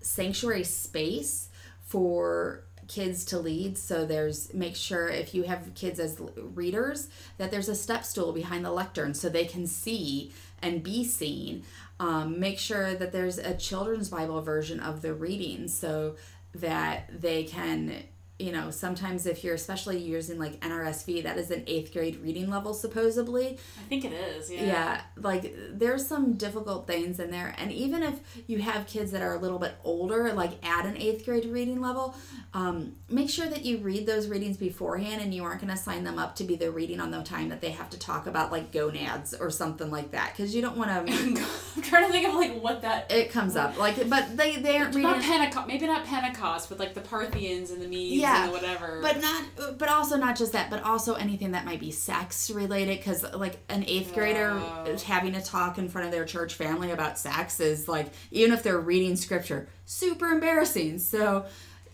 [0.00, 1.48] sanctuary space
[1.84, 3.78] for kids to lead.
[3.78, 8.32] So there's make sure if you have kids as readers that there's a step stool
[8.32, 11.62] behind the lectern so they can see and be seen.
[12.00, 16.16] Um, make sure that there's a children's Bible version of the reading so
[16.54, 18.02] that they can
[18.40, 22.48] you know, sometimes if you're especially using like NRSV, that is an eighth grade reading
[22.48, 23.58] level supposedly.
[23.78, 24.64] I think it is, yeah.
[24.64, 27.54] Yeah, like there's some difficult things in there.
[27.58, 30.96] And even if you have kids that are a little bit older, like at an
[30.96, 32.16] eighth grade reading level,
[32.54, 36.04] um, make sure that you read those readings beforehand and you aren't going to sign
[36.04, 38.50] them up to be the reading on the time that they have to talk about
[38.50, 40.32] like gonads or something like that.
[40.34, 41.12] Because you don't want to.
[41.76, 43.10] I'm trying to think of like what that.
[43.12, 43.78] It comes up.
[43.78, 45.10] Like, but they, they aren't reading.
[45.10, 48.16] Not Pentecost, maybe not Pentecost, but like the Parthians and the Medes.
[48.16, 49.00] Yeah Yeah, and whatever.
[49.02, 52.98] but not but also not just that but also anything that might be sex related
[52.98, 54.96] because like an eighth grader Oh.
[55.04, 58.62] having to talk in front of their church family about sex is like even if
[58.62, 61.44] they're reading scripture super embarrassing so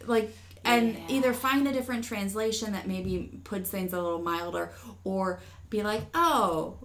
[0.06, 1.00] like and Yeah.
[1.16, 4.72] either find a different translation that maybe puts things a little milder
[5.04, 6.76] or be like oh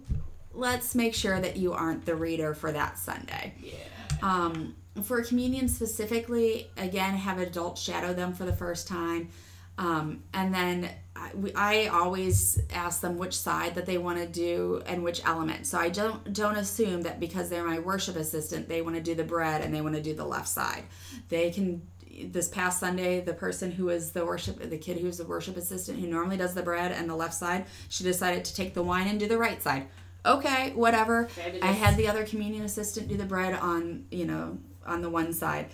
[0.53, 3.73] let's make sure that you aren't the reader for that sunday yeah.
[4.21, 9.29] um, for a communion specifically, again, have adults shadow them for the first time.
[9.77, 14.27] Um, and then I, we, I always ask them which side that they want to
[14.27, 15.65] do and which element.
[15.65, 19.15] So I don't don't assume that because they're my worship assistant, they want to do
[19.15, 20.83] the bread and they want to do the left side.
[21.29, 21.81] They can.
[22.25, 25.97] This past Sunday, the person who was the worship, the kid who's the worship assistant
[25.97, 29.07] who normally does the bread and the left side, she decided to take the wine
[29.07, 29.87] and do the right side.
[30.25, 31.29] Okay, whatever.
[31.29, 31.63] Fabulous.
[31.63, 34.59] I had the other communion assistant do the bread on, you know,
[34.91, 35.67] on the one side.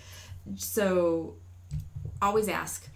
[0.55, 1.35] So
[2.21, 2.87] always ask.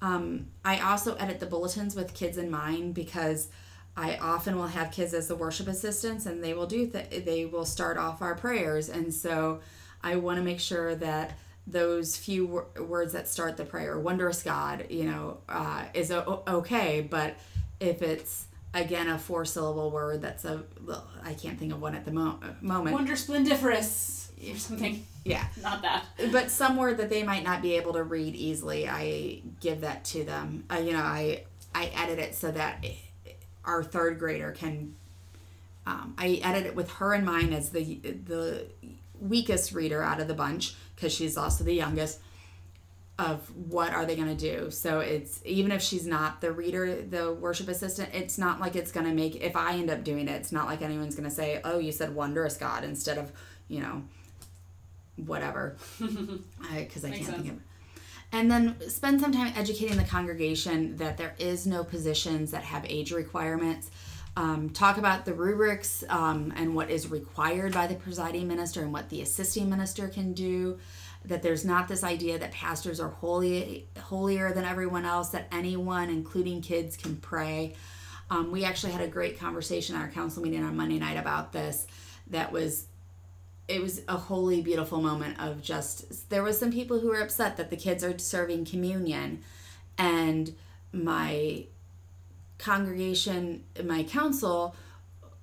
[0.00, 3.48] Um, I also edit the bulletins with kids in mind because
[3.96, 7.44] I often will have kids as the worship assistants and they will do th- they
[7.44, 9.60] will start off our prayers and so
[10.02, 14.42] I want to make sure that those few wor- words that start the prayer wondrous
[14.42, 17.36] God you know uh, is o- okay but
[17.78, 20.64] if it's again a four syllable word that's a
[21.22, 25.06] I can't think of one at the mo- moment Wonder splendiferous or something.
[25.24, 25.46] Yeah.
[25.62, 26.04] Not that.
[26.30, 30.04] but some word that they might not be able to read easily i give that
[30.06, 30.64] to them.
[30.70, 32.84] Uh, you know i i edit it so that
[33.64, 34.94] our third grader can
[35.86, 37.94] um, i edit it with her in mind as the
[38.26, 38.66] the
[39.20, 42.18] weakest reader out of the bunch because she's also the youngest
[43.18, 44.70] of what are they going to do.
[44.70, 48.90] So it's even if she's not the reader the worship assistant it's not like it's
[48.90, 51.34] going to make if i end up doing it it's not like anyone's going to
[51.34, 53.30] say oh you said wondrous god instead of
[53.68, 54.02] you know
[55.26, 55.76] whatever.
[56.74, 57.60] Because I, Makes can't think of
[58.32, 62.84] and then spend some time educating the congregation that there is no positions that have
[62.88, 63.90] age requirements.
[64.34, 68.90] Um, talk about the rubrics um, and what is required by the presiding minister and
[68.90, 70.78] what the assisting minister can do.
[71.26, 76.08] That there's not this idea that pastors are holy, holier than everyone else that anyone
[76.08, 77.74] including kids can pray.
[78.30, 81.52] Um, we actually had a great conversation at our council meeting on monday night about
[81.52, 81.86] this
[82.28, 82.86] that was
[83.72, 87.56] it was a wholly beautiful moment of just there was some people who were upset
[87.56, 89.42] that the kids are serving communion
[89.96, 90.54] and
[90.92, 91.64] my
[92.58, 94.76] congregation my council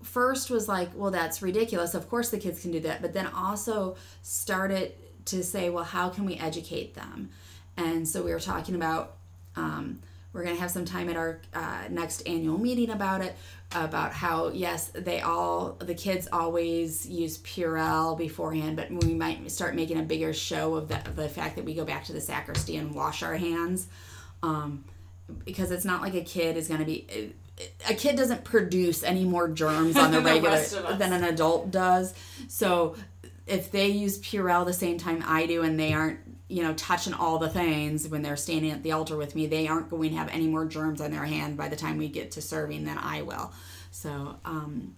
[0.04, 1.94] first was like well that's ridiculous.
[1.94, 3.02] Of course the kids can do that.
[3.02, 4.94] But then also started
[5.26, 7.30] to say well how can we educate them?
[7.78, 9.16] And so we were talking about
[9.56, 10.02] um,
[10.34, 13.36] we're going to have some time at our uh, next annual meeting about it
[13.74, 19.76] about how yes they all the kids always use purell beforehand but we might start
[19.76, 22.22] making a bigger show of the, of the fact that we go back to the
[22.22, 23.88] sacristy and wash our hands
[24.42, 24.84] um,
[25.46, 27.34] because it's not like a kid is going to be
[27.88, 30.98] a kid doesn't produce any more germs on the the regular rest of us.
[30.98, 32.14] than an adult does
[32.48, 32.96] so
[33.46, 37.14] if they use purell the same time i do and they aren't you know touching
[37.14, 40.18] all the things when they're standing at the altar with me they aren't going to
[40.18, 42.98] have any more germs on their hand by the time we get to serving than
[42.98, 43.54] i will.
[43.92, 44.96] So um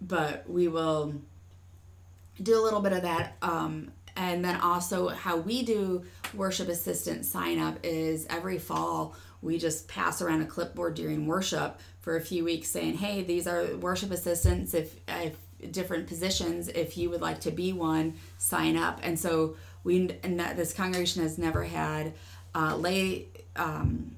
[0.00, 1.14] but we will
[2.42, 7.24] do a little bit of that um and then also how we do worship assistant
[7.24, 12.20] sign up is every fall we just pass around a clipboard during worship for a
[12.20, 14.74] few weeks saying hey these are worship assistants.
[14.74, 15.36] If if
[15.70, 19.00] different positions if you would like to be one sign up.
[19.02, 22.14] And so we and that this congregation has never had
[22.54, 24.16] uh, lay um,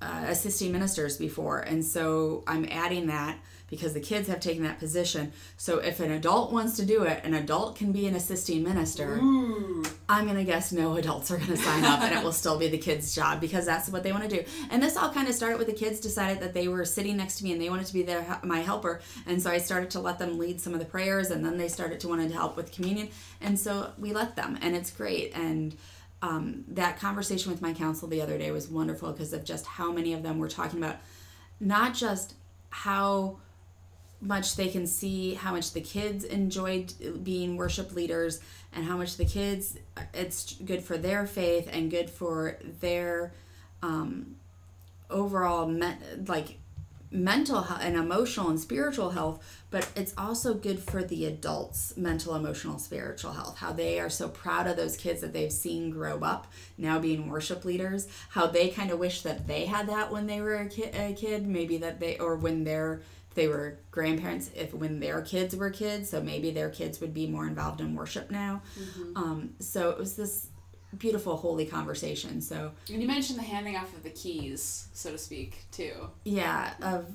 [0.00, 1.60] uh, assisting ministers before.
[1.60, 3.38] And so i'm adding that
[3.72, 5.32] because the kids have taken that position.
[5.56, 9.14] So if an adult wants to do it an adult can be an assisting minister.
[9.14, 9.82] Ooh.
[10.10, 12.58] i'm going to guess no adults are going to sign up and it will still
[12.58, 14.44] be the kids job because that's what they want to do.
[14.70, 17.38] And this all kind of started with the kids decided that they were sitting next
[17.38, 19.00] to me and they wanted to be their my helper.
[19.26, 21.68] And so i started to let them lead some of the prayers and then they
[21.68, 23.08] started to want to help with communion.
[23.40, 25.34] And so we let them and it's great.
[25.34, 25.74] And
[26.20, 29.90] um, that conversation with my council the other day was wonderful because of just how
[29.90, 30.96] many of them were talking about
[31.58, 32.34] not just
[32.68, 33.38] how
[34.22, 38.40] much they can see how much the kids enjoyed being worship leaders
[38.72, 39.76] and how much the kids
[40.14, 43.32] it's good for their faith and good for their
[43.82, 44.36] um,
[45.10, 46.58] overall me- like
[47.10, 52.34] mental health and emotional and spiritual health but it's also good for the adults mental
[52.34, 56.18] emotional spiritual health how they are so proud of those kids that they've seen grow
[56.20, 56.46] up
[56.78, 60.40] now being worship leaders how they kind of wish that they had that when they
[60.40, 63.02] were a, ki- a kid maybe that they or when they're
[63.34, 67.26] they were grandparents if when their kids were kids so maybe their kids would be
[67.26, 68.62] more involved in worship now
[69.16, 70.48] um, so it was this
[70.98, 72.40] beautiful holy conversation.
[72.40, 76.10] So And you mentioned the handing off of the keys, so to speak, too.
[76.24, 77.06] yeah, of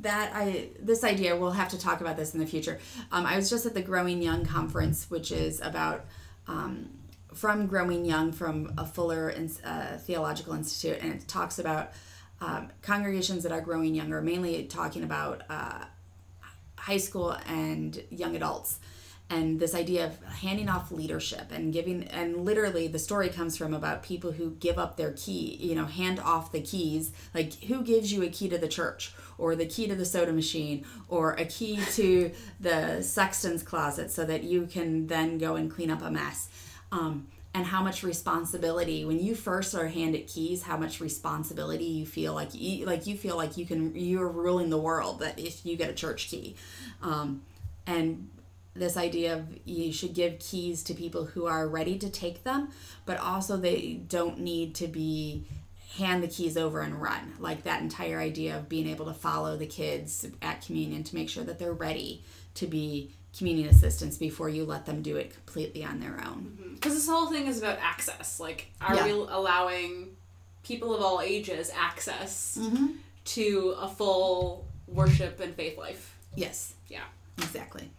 [0.00, 2.78] that I this idea we'll have to talk about this in the future.
[3.12, 6.06] Um, I was just at the Growing Young conference, which is about
[6.48, 6.90] um,
[7.32, 9.32] from Growing Young from a Fuller
[9.64, 11.92] uh, Theological Institute, and it talks about
[12.44, 15.84] um, congregations that are growing younger, mainly talking about uh,
[16.76, 18.80] high school and young adults.
[19.30, 23.72] And this idea of handing off leadership and giving and literally the story comes from
[23.72, 27.10] about people who give up their key you know hand off the keys.
[27.32, 30.32] Like who gives you a key to the church or the key to the soda
[30.32, 35.70] machine or a key to the sexton's closet so that you can then go and
[35.70, 36.50] clean up a mess?
[36.92, 42.04] Um, and how much responsibility when you first are handed keys how much responsibility you
[42.04, 45.64] feel like you like you feel like you can you're ruling the world that if
[45.64, 46.56] you get a church key.
[47.00, 47.42] Um,
[47.86, 48.30] and
[48.74, 52.70] this idea of you should give keys to people who are ready to take them
[53.06, 55.44] but also they don't need to be
[55.96, 57.34] hand the keys over and run.
[57.38, 61.28] Like that entire idea of being able to follow the kids at communion to make
[61.28, 65.84] sure that they're ready to be communion assistance before you let them do it completely
[65.84, 68.38] on their own Because this whole thing is about access.
[68.38, 69.04] Like, are Yeah.
[69.06, 70.16] we allowing
[70.62, 72.86] people of all ages access mm-hmm.
[73.24, 76.14] to a full worship and faith life?
[76.36, 77.04] yes Yeah.
[77.38, 77.90] exactly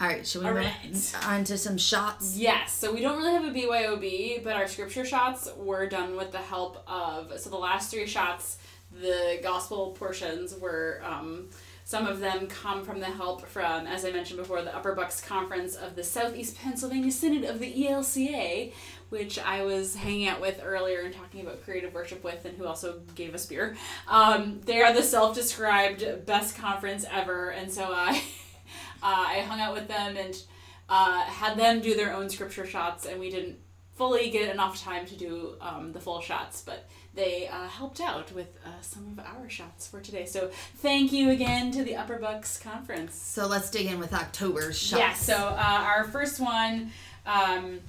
[0.00, 1.14] all right should we All move right.
[1.26, 5.04] on to some shots Yes, so we don't really have a BYOB, but our scripture
[5.04, 7.38] shots were done with the help of.
[7.38, 8.58] So the last three shots,
[8.92, 11.00] the gospel portions were.
[11.04, 11.48] Um,
[11.86, 15.20] some of them come from the help from, as I mentioned before, the Upper Bucks
[15.20, 18.72] Conference of the Southeast Pennsylvania Synod of the ELCA,
[19.10, 22.64] which I was hanging out with earlier and talking about creative worship with, and who
[22.64, 23.76] also gave us beer.
[24.08, 28.22] Um, they are the self described best conference ever, and so I,
[29.02, 30.34] uh, I hung out with them and
[30.88, 33.58] uh, had them do their own scripture shots, and we didn't
[33.94, 38.32] fully get enough time to do um, the full shots, but they uh, helped out
[38.32, 40.26] with uh, some of our shots for today.
[40.26, 43.14] So thank you again to the Upper Bucks Conference.
[43.14, 46.90] so let's dig in with october's shots Yeah, so uh, our first one
[47.26, 47.80] um,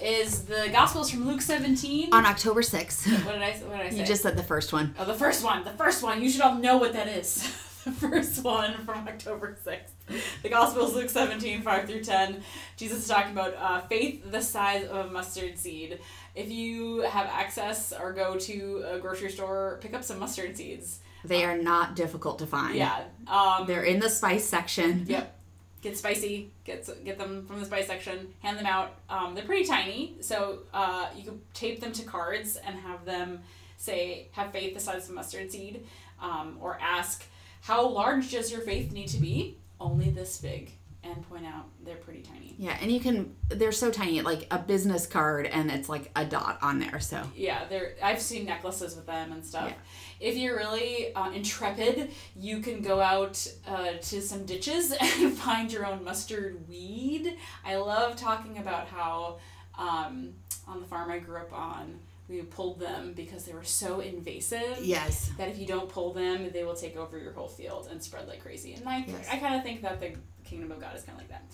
[0.00, 2.12] is the Gospels from Luke 17.
[2.12, 3.98] on october 6th what did I, what did I say?
[3.98, 5.64] you just said the first one Oh, the first one.
[5.64, 6.22] The first one.
[6.22, 7.42] You should all know what that is.
[7.84, 10.20] the first one from October 6th.
[10.42, 12.42] The Gospel is Luke 17, 5 through 10.
[12.76, 15.98] Jesus is talking about uh, faith the size of a mustard seed.
[16.34, 21.00] If you have access or go to a grocery store, pick up some mustard seeds.
[21.24, 23.02] they are not difficult to find Yeah.
[23.26, 25.36] Um, they're in the spice section Yep.
[25.82, 26.50] Get spicy.
[26.64, 28.34] Get get them from the spice section.
[28.40, 28.96] Hand them out.
[29.08, 33.40] Um, they're pretty tiny, so uh, you can tape them to cards and have them
[33.78, 35.86] say, "Have faith the size of a mustard seed,"
[36.20, 37.24] um, or ask,
[37.62, 41.96] "How large does your faith need to be?" Only this big, and point out they're
[41.96, 42.54] pretty tiny.
[42.58, 43.34] Yeah, and you can.
[43.48, 47.00] They're so tiny, like a business card, and it's like a dot on there.
[47.00, 47.94] So Yeah, they're.
[48.02, 49.68] I've seen necklaces with them and stuff.
[49.68, 50.28] Yeah.
[50.28, 55.72] If you're really uh, intrepid, you can go out uh, to some ditches and find
[55.72, 57.36] your own mustard weed.
[57.64, 59.38] I love talking about how
[59.78, 60.34] um,
[60.68, 64.78] on the farm I grew up on, we pulled them because they were so invasive.
[64.82, 68.02] yes, That if you don't pull them, they will take over your whole field and
[68.02, 68.74] spread like crazy.
[68.74, 69.26] And I, Yes.
[69.32, 70.12] I kind of think that the
[70.50, 71.44] kingdom of God is kind of like that.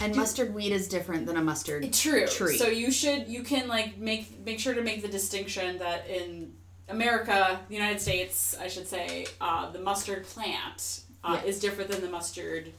[0.00, 1.92] and mustard weed is different than a mustard.
[1.92, 2.26] True.
[2.26, 2.56] tree.
[2.56, 6.52] So you should you can like make make sure to make the distinction that in
[6.88, 11.48] America, the United States, I should say, uh, the mustard plant uh, Yeah.
[11.48, 12.72] is different than the mustard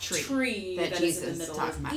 [0.00, 1.92] Tree that that is Jesus in the middle of about.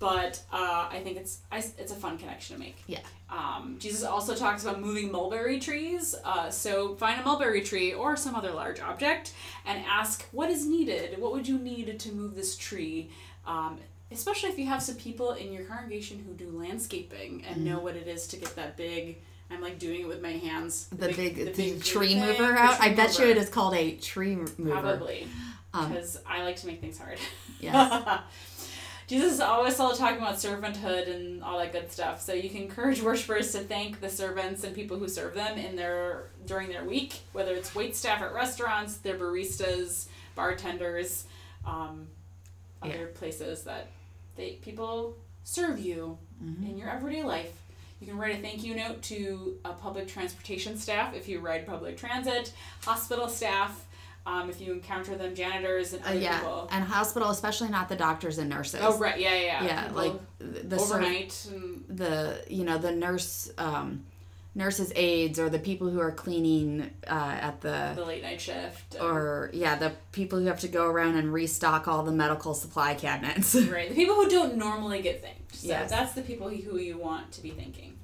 [0.00, 2.82] But uh, I think it's I, it's a fun connection to make.
[2.86, 3.00] Yeah.
[3.28, 6.14] Um, Jesus also talks about moving mulberry trees.
[6.24, 9.34] Uh, so find a mulberry tree or some other large object
[9.66, 11.20] and ask what is needed.
[11.20, 13.10] What would you need to move this tree?
[13.46, 13.78] Um,
[14.10, 17.94] especially if you have some people in your congregation who do landscaping and know what
[17.94, 19.18] it is to get that big.
[19.50, 20.86] I'm like doing it with my hands.
[20.88, 22.80] The, big, the, big tree thing, mover the out.
[22.80, 24.70] I tree bet you it is called a tree mover.
[24.70, 25.28] Probably.
[25.74, 27.18] Um, Because I like to make things hard.
[27.60, 28.20] Yes.
[29.10, 32.20] Jesus is always all talking about servanthood and all that good stuff.
[32.20, 35.74] So you can encourage worshipers to thank the servants and people who serve them in
[35.74, 40.06] their during their week, whether it's wait staff at restaurants, their baristas,
[40.36, 41.24] bartenders,
[41.66, 42.06] um,
[42.84, 42.90] Yeah.
[42.94, 43.88] other places that
[44.36, 46.70] they people serve you Mhm.
[46.70, 47.52] in your everyday life.
[48.00, 51.66] You can write a thank you note to a public transportation staff if you ride
[51.66, 52.52] public transit,
[52.84, 53.84] hospital staff,
[54.26, 56.68] um, if you encounter them, janitors and Uh, other yeah, people.
[56.70, 58.80] and hospital, especially not the doctors and nurses.
[58.82, 59.64] Oh right, yeah, yeah, yeah.
[59.64, 64.04] yeah, People like the the ser- overnight and the you know the nurse um
[64.54, 68.96] nurses aides or the people who are cleaning uh, at the the late night shift
[69.00, 72.92] or yeah the people who have to go around and restock all the medical supply
[72.94, 75.88] cabinets right the people who don't normally get thanked so Yes.
[75.90, 77.96] that's the people who you want to be thanking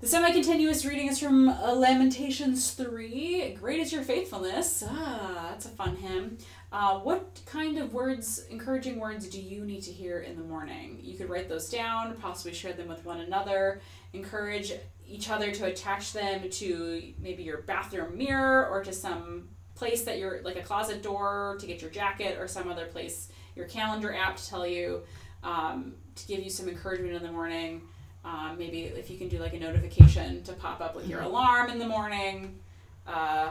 [0.00, 4.82] the semi-continuous reading is from lamentations 3 great is your faithfulness.
[4.88, 6.38] Ah that's a fun hymn.
[6.72, 10.98] Uh, what kind of words encouraging words do you need to hear in the morning?
[11.02, 13.82] You could write those down possibly share them with one another
[14.14, 14.72] encourage
[15.06, 20.18] each other to attach them to maybe your bathroom mirror or to some place that
[20.18, 24.14] you're like a closet door to get your jacket or some other place your calendar
[24.14, 25.02] app to tell you
[25.42, 27.82] um, to give you some encouragement in the morning
[28.24, 31.70] um, maybe if you can do like a notification to pop up with your alarm
[31.70, 32.58] in the morning
[33.06, 33.50] uh,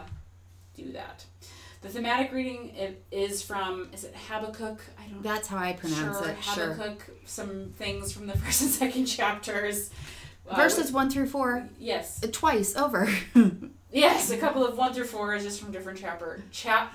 [0.76, 1.26] do that.
[1.82, 2.72] The thematic reading
[3.12, 4.82] is from is it habakkuk?
[5.00, 6.74] I don't that's how i pronounce sure, it sure.
[6.74, 9.90] Habakkuk some things from the first and second chapters
[10.48, 11.68] Uh, verses one through four.
[11.80, 12.24] Yes.
[12.24, 13.10] Uh, twice over.
[13.92, 16.94] Yes, a couple of one through four is just from different chapter chap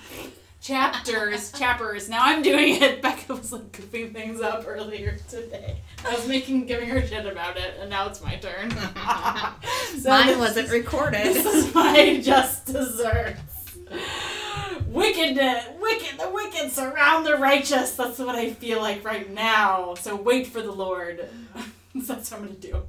[0.64, 2.08] chapters chapters.
[2.08, 3.02] Now I'm doing it.
[3.02, 5.76] Becca was like goofing things up earlier today.
[6.04, 8.70] I was making giving her shit about it, and now it's my turn.
[10.00, 13.76] so mine wasn't is- recorded This is my just desserts.
[14.86, 17.92] Wicked, uh, wicked, the wicked surround the righteous.
[17.92, 19.94] That's what I feel like right now.
[19.94, 21.28] So wait for the Lord.
[21.94, 22.82] That's what I'm gonna do.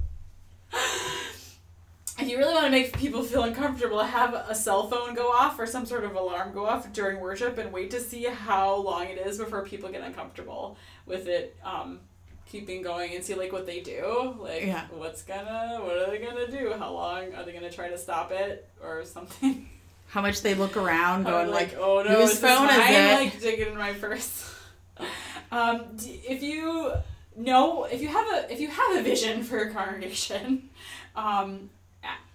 [2.18, 5.58] If you really want to make people feel uncomfortable, have a cell phone go off
[5.58, 9.04] or some sort of alarm go off during worship and wait to see how long
[9.06, 12.00] it is before people get uncomfortable with it um,
[12.46, 14.34] keeping going and see like what they do.
[14.38, 14.86] Like Yeah.
[14.90, 16.72] what's gonna what are they gonna do?
[16.78, 19.68] How long are they gonna try to stop it or something?
[20.08, 23.14] how much they look around going I'm like, oh no, whose phone is it?
[23.14, 24.54] Like digging in my purse.
[25.52, 26.92] um, if you
[27.36, 30.70] know, if you have a if you have a vision for a congregation,
[31.14, 31.68] um,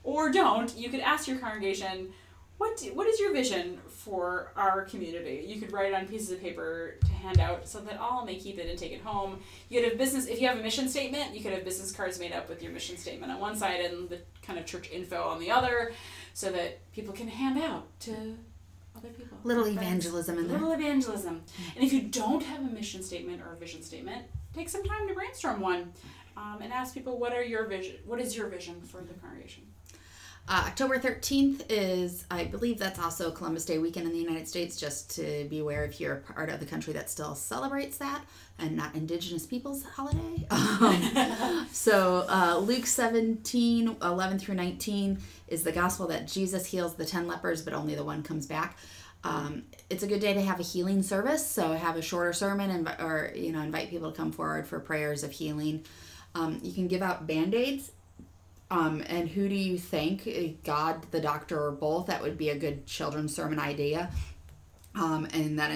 [0.03, 2.11] or don't, you could ask your congregation,
[2.57, 5.43] what do, what is your vision for our community?
[5.47, 8.35] You could write it on pieces of paper to hand out so that all may
[8.35, 9.39] keep it and take it home.
[9.69, 11.33] You could have business if you have a mission statement.
[11.33, 14.09] You could have business cards made up with your mission statement on one side and
[14.09, 15.93] the kind of church info on the other,
[16.35, 18.37] so that people can hand out to
[18.95, 19.37] other people.
[19.43, 21.41] little evangelism in there Little evangelism.
[21.75, 25.07] And if you don't have a mission statement or a vision statement, take some time
[25.07, 25.93] to brainstorm one,
[26.37, 27.97] um, and ask people what are your vision.
[28.05, 29.63] What is your vision for the congregation?
[30.47, 34.75] Uh, October 13th is, I believe that's also Columbus Day weekend in the United States,
[34.75, 38.21] just to be aware if you're a part of the country that still celebrates that
[38.57, 40.47] and not Indigenous people's holiday.
[40.51, 47.05] Um, so, uh, Luke 17, 11 through 19 is the gospel that Jesus heals the
[47.05, 48.77] 10 lepers, but only the one comes back.
[49.23, 52.71] Um, it's a good day to have a healing service, so have a shorter sermon
[52.71, 55.85] and, or, you know, invite people to come forward for prayers of healing.
[56.33, 57.91] Um, you can give out band aids
[58.71, 60.25] um, and who do you think?
[60.25, 62.07] eh, God, the doctor, or both?
[62.07, 64.09] That would be a good children's sermon idea.
[64.95, 65.71] Um, and that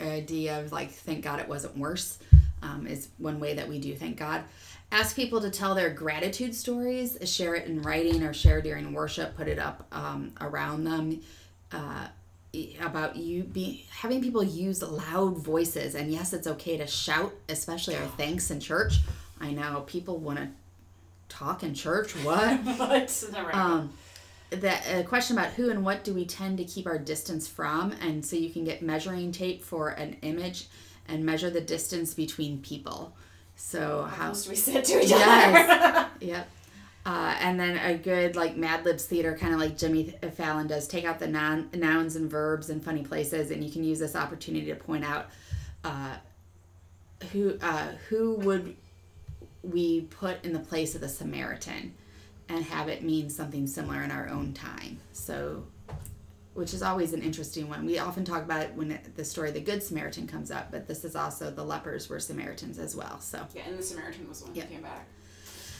[0.00, 2.18] idea of like, thank God it wasn't worse,
[2.62, 4.42] um, is one way that we do thank God.
[4.90, 9.36] Ask people to tell their gratitude stories, share it in writing or share during worship,
[9.36, 11.20] put it up um, around them.
[11.70, 12.08] Uh,
[12.80, 17.94] about you be having people use loud voices and yes it's okay to shout especially
[17.94, 18.94] our thanks in church
[19.40, 20.48] i know people want to
[21.28, 22.64] talk in church what
[23.32, 23.54] never.
[23.54, 23.92] um,
[24.50, 27.92] that a question about who and what do we tend to keep our distance from,
[28.00, 30.66] and so you can get measuring tape for an image
[31.06, 33.14] and measure the distance between people.
[33.54, 34.24] So how how?
[34.26, 35.70] close we sit to each Yes.
[35.84, 36.08] other?
[36.20, 36.48] Yep.
[37.06, 40.88] Uh, and then a good like Mad Libs theater, kind of like Jimmy Fallon does,
[40.88, 44.16] take out the noun, nouns and verbs in funny places, and you can use this
[44.16, 45.28] opportunity to point out
[45.84, 46.16] uh,
[47.32, 48.74] who uh, who would
[49.62, 51.94] we put in the place of the Samaritan,
[52.48, 54.98] and have it mean something similar in our own time.
[55.12, 55.64] So,
[56.54, 57.86] which is always an interesting one.
[57.86, 60.88] We often talk about it when the story of the Good Samaritan comes up, but
[60.88, 63.20] this is also the lepers were Samaritans as well.
[63.20, 63.46] So.
[63.54, 64.66] yeah, and the Samaritan was the one Yep.
[64.66, 65.06] who came back.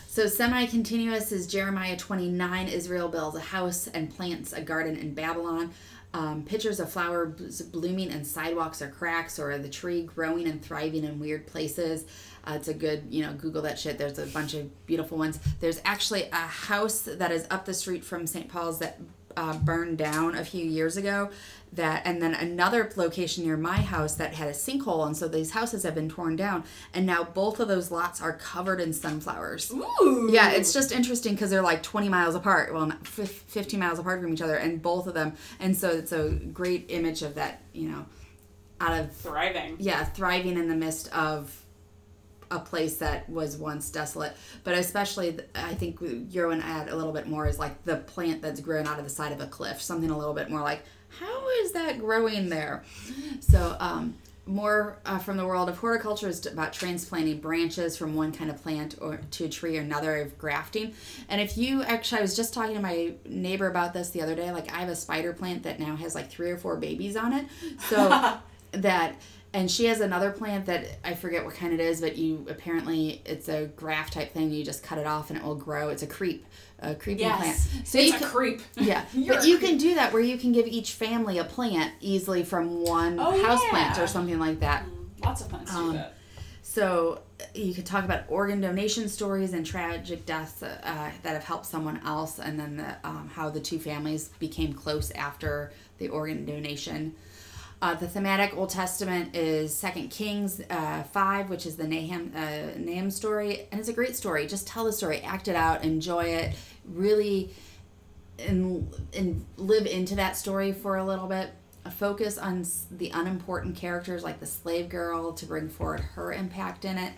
[0.06, 2.68] So semi-continuous is Jeremiah 29.
[2.68, 5.72] Israel builds a house and plants a garden in Babylon.
[6.12, 11.04] Um, pictures of flowers blooming and sidewalks or cracks, or the tree growing and thriving
[11.04, 12.04] in weird places.
[12.44, 13.96] Uh, it's a good, you know, Google that shit.
[13.96, 15.38] There's a bunch of beautiful ones.
[15.60, 18.48] There's actually a house that is up the street from St.
[18.48, 18.98] Paul's that
[19.36, 21.30] uh, burned down a few years ago.
[21.72, 25.52] That and then another location near my house that had a sinkhole, and so these
[25.52, 29.70] houses have been torn down, and now both of those lots are covered in sunflowers.
[29.70, 30.28] Ooh.
[30.32, 32.74] Yeah, it's just interesting because they're like 20 miles apart.
[32.74, 35.34] Well, not 15 miles apart from each other, and both of them.
[35.60, 38.04] And so it's a great image of that, you know,
[38.80, 39.76] out of, thriving.
[39.78, 41.56] yeah, thriving in the midst of
[42.50, 44.36] a place that was once desolate.
[44.64, 47.96] But especially, I think you're going to add a little bit more is like the
[47.96, 49.80] plant that's grown out of the side of a cliff.
[49.80, 50.82] Something a little bit more like,
[51.18, 52.84] how is that growing there?
[53.40, 54.14] So, um,
[54.46, 58.60] more uh, from the world of horticulture is about transplanting branches from one kind of
[58.60, 60.92] plant or to a tree or another of grafting
[61.28, 64.34] and if you actually i was just talking to my neighbor about this the other
[64.34, 67.16] day like i have a spider plant that now has like three or four babies
[67.16, 67.46] on it
[67.88, 68.08] so
[68.72, 69.14] that
[69.52, 73.20] and she has another plant that i forget what kind it is but you apparently
[73.24, 76.02] it's a graft type thing you just cut it off and it will grow it's
[76.02, 76.44] a creep
[76.80, 77.38] a creeping Yes.
[77.72, 78.60] plant so it's you a can, creep.
[78.76, 79.68] yeah, but you creep.
[79.70, 83.42] can do that where you can give each family a plant easily from one Oh,
[83.44, 84.86] house plant or something like that.
[84.86, 86.14] Mm, Lots of plants Um, do that.
[86.62, 91.32] So uh, you could talk about organ donation stories and tragic deaths uh, uh, that
[91.34, 95.72] have helped someone else, and then the, um, how the two families became close after
[95.98, 97.14] the organ donation.
[97.82, 102.74] Uh, the thematic Old Testament is Second Kings uh, five, which is the Naaman uh,
[102.76, 104.46] Naaman story, and it's a great story.
[104.46, 106.54] Just tell the story, act it out, enjoy it,
[106.84, 107.54] really,
[108.38, 111.52] and and live into that story for a little bit.
[111.92, 116.98] Focus on the unimportant characters like the slave girl to bring forward her impact in
[116.98, 117.14] it,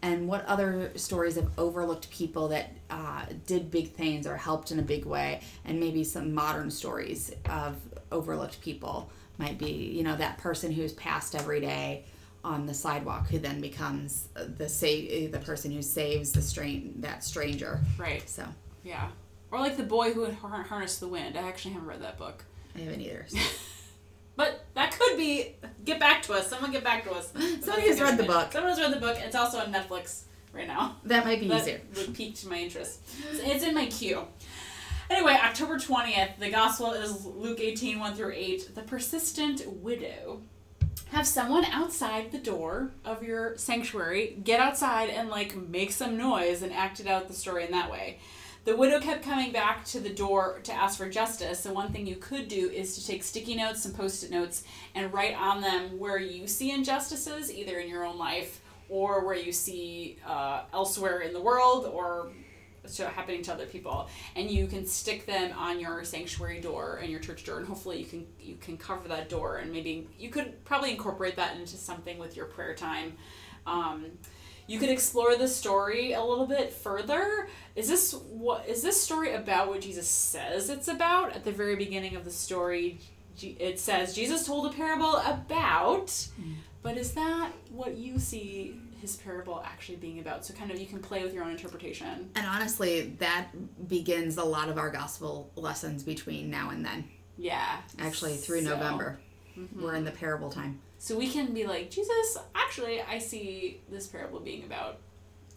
[0.00, 4.78] and what other stories of overlooked people that uh, did big things or helped in
[4.78, 7.74] a big way, and maybe some modern stories of
[8.12, 12.04] overlooked people might be you know that person who's passed every day
[12.44, 17.24] on the sidewalk who then becomes the sa- the person who saves the strain that
[17.24, 17.80] stranger.
[17.98, 18.28] Right.
[18.28, 18.44] So
[18.82, 19.08] Yeah.
[19.50, 21.36] Or like the boy who had harnessed the wind.
[21.38, 22.44] I actually haven't read that book.
[22.76, 23.26] I haven't either.
[24.36, 25.54] But that could be.
[25.84, 26.48] Get back to us.
[26.48, 27.30] Someone get back to us.
[27.60, 28.52] Somebody who's read the book.
[28.52, 29.16] Someone has read the book.
[29.20, 30.22] It's also on Netflix
[30.52, 30.96] right now.
[31.04, 31.80] That might be That easier.
[31.96, 33.00] would piqued my interest.
[33.30, 34.26] It's- It's in my queue.
[35.10, 38.74] Anyway, October 20th, the gospel is Luke 18, 1 through 8.
[38.74, 40.40] The persistent widow.
[41.10, 46.62] Have someone outside the door of your sanctuary get outside and like make some noise
[46.62, 48.18] and act it out the story in that way.
[48.64, 51.60] The widow kept coming back to the door to ask for justice.
[51.60, 55.12] So one thing you could do is to take sticky notes, some post-it notes, and
[55.12, 59.52] write on them where you see injustices, either in your own life or where you
[59.52, 62.30] see uh, elsewhere in the world or
[62.86, 67.10] so happening to other people and you can stick them on your sanctuary door and
[67.10, 70.28] your church door and hopefully you can you can cover that door and maybe you
[70.28, 73.14] could probably incorporate that into something with your prayer time.
[73.66, 74.06] Um,
[74.66, 77.48] you could explore the story a little bit further.
[77.76, 81.34] Is this what is this story about what jesus says it's about?
[81.34, 83.00] At the very beginning of the story
[83.42, 86.28] it says jesus told a parable about
[86.84, 90.86] but is that what you see his parable actually being about so kind of you
[90.86, 93.48] can play with your own interpretation And honestly, that
[93.86, 97.04] begins a lot of our gospel lessons between now and then.
[97.36, 97.80] Yeah.
[97.98, 99.20] Actually, through So- November.
[99.58, 99.82] Mm-hmm.
[99.82, 100.80] We're in the parable time.
[100.98, 104.96] So we can be like, Jesus, actually, I see this parable being about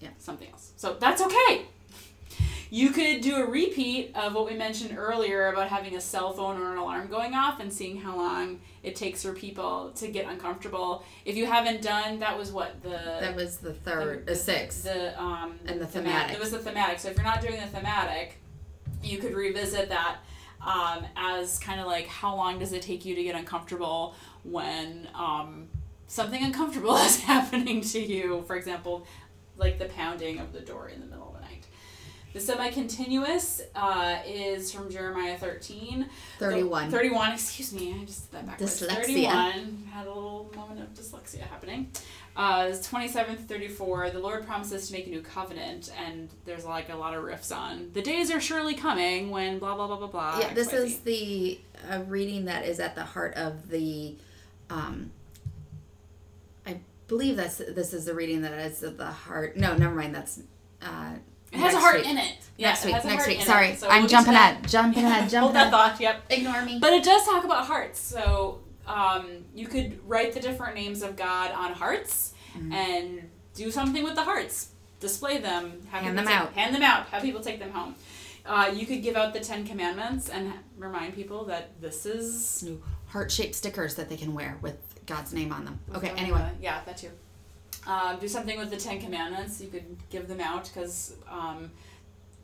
[0.01, 0.09] Yeah.
[0.17, 0.73] something else.
[0.75, 1.65] So that's okay.
[2.69, 6.59] You could do a repeat of what we mentioned earlier about having a cell phone
[6.61, 10.25] or an alarm going off and seeing how long it takes for people to get
[10.27, 11.03] uncomfortable.
[11.23, 14.83] If you haven't done, that was what the That was the third, the, the sixth.
[14.83, 16.35] The um And the thema- thematic.
[16.35, 16.99] It was the thematic.
[16.99, 18.37] So if you're not doing the thematic,
[19.01, 20.17] you could revisit that
[20.61, 25.07] um, as kind of like how long does it take you to get uncomfortable when
[25.15, 25.67] um,
[26.07, 28.43] something uncomfortable is happening to you.
[28.47, 29.05] For example,
[29.55, 31.26] like the pounding of the door in the middle
[32.37, 36.07] the semi-continuous uh, is from Jeremiah 13.
[36.37, 36.91] 31.
[36.91, 38.79] 31, excuse me, I just did that backwards.
[38.79, 39.05] Dyslexia.
[39.05, 41.89] 31, had a little moment of dyslexia happening.
[42.35, 46.95] Uh, 27 34, the Lord promises to make a new covenant, and there's like a
[46.95, 50.39] lot of riffs on the days are surely coming when blah blah blah blah blah.
[50.39, 50.83] yeah, this XYZ.
[50.85, 51.59] is the
[51.89, 54.15] uh, reading that is at the heart of the.
[54.69, 55.09] Um,
[56.67, 59.57] I believe that's this is the reading that is at the heart.
[59.57, 60.13] No, never mind.
[60.13, 60.43] That's.
[60.79, 61.13] Uh,
[61.51, 62.07] It has a heart week.
[62.07, 62.33] in it.
[62.57, 62.93] Yeah, next week.
[63.05, 63.35] Next week.
[63.37, 63.45] in it.
[63.45, 64.53] Sorry, So I'm we'll jumping that.
[64.53, 64.67] ahead.
[64.69, 65.19] Jumping ahead.
[65.21, 65.71] Hold Jumping that ahead.
[65.71, 65.99] thought.
[66.01, 66.23] Yep.
[66.31, 66.79] Ignore me.
[66.79, 67.99] But it does talk about hearts.
[67.99, 72.71] So um, you could write the different names of God on hearts Mm-hmm.
[72.73, 74.69] and do something with the hearts.
[74.99, 75.79] Display them.
[75.91, 76.53] Have Hand them take- out.
[76.53, 77.05] Hand them out.
[77.09, 77.93] Have people take them home.
[78.43, 82.63] Uh, you could give out the Ten Commandments and remind people that this is.
[82.63, 85.79] new heart shaped stickers that they can wear with God's name on them.
[85.93, 86.49] Okay, Uh, anyway.
[86.59, 87.11] yeah, that too.
[87.87, 89.61] Um, do something with the Ten Commandments.
[89.61, 91.71] You could give them out because um,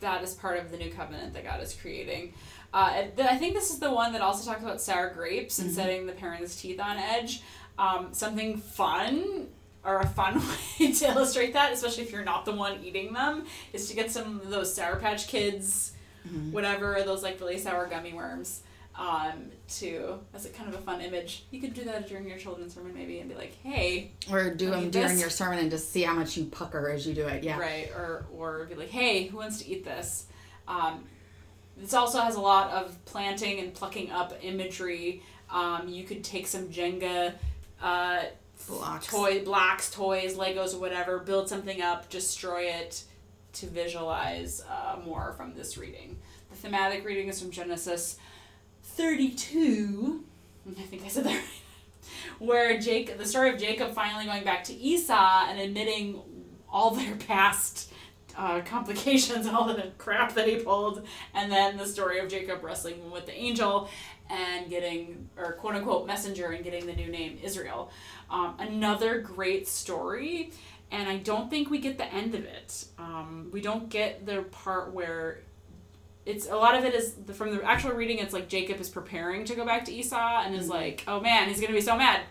[0.00, 2.32] that is part of the new covenant that God is creating.
[2.72, 5.74] Uh, I think this is the one that also talks about sour grapes and Mhm.
[5.74, 7.42] setting the parents' teeth on edge.
[7.78, 9.48] Um, something fun
[9.84, 10.42] or a fun
[10.80, 14.10] way to illustrate that, especially if you're not the one eating them, is to get
[14.10, 15.92] some of those Sour Patch Kids,
[16.26, 16.52] Mhm.
[16.52, 18.62] whatever, those like really sour gummy worms.
[18.96, 21.44] Um, to as a kind of a fun image.
[21.50, 24.70] You could do that during your children's sermon maybe and be like, hey, Or do
[24.70, 25.20] them during this.
[25.20, 27.42] your sermon and just see how much you pucker as you do it.
[27.42, 27.58] Yeah.
[27.58, 30.26] right, or or be like, hey, who wants to eat this?
[30.68, 31.04] Um,
[31.76, 35.22] this also has a lot of planting and plucking up imagery.
[35.50, 37.34] Um, you could take some Jenga.
[37.82, 38.22] Uh,
[38.68, 39.08] Blocks.
[39.08, 41.18] toy blocks, toys, Legos, or whatever.
[41.18, 43.02] Build something up, destroy it
[43.54, 46.16] to visualize uh, more from this reading.
[46.50, 48.16] The thematic reading is from Genesis
[48.96, 50.24] 32.
[50.68, 51.44] I think I said that right.
[52.38, 56.20] Where Jacob, the story of Jacob finally going back to Esau and admitting
[56.70, 57.92] all their past
[58.36, 62.62] uh, complications and all the crap that he pulled, and then the story of Jacob
[62.62, 63.88] wrestling with the angel
[64.30, 67.90] and getting, or quote unquote, messenger and getting the new name Israel.
[68.30, 70.50] Um, another great story,
[70.90, 72.86] and I don't think we get the end of it.
[72.98, 75.40] Um, we don't get the part where
[76.26, 78.18] it's a lot of it is from the actual reading.
[78.18, 81.48] It's like Jacob is preparing to go back to Esau and is like, oh man,
[81.48, 82.22] he's gonna be so mad.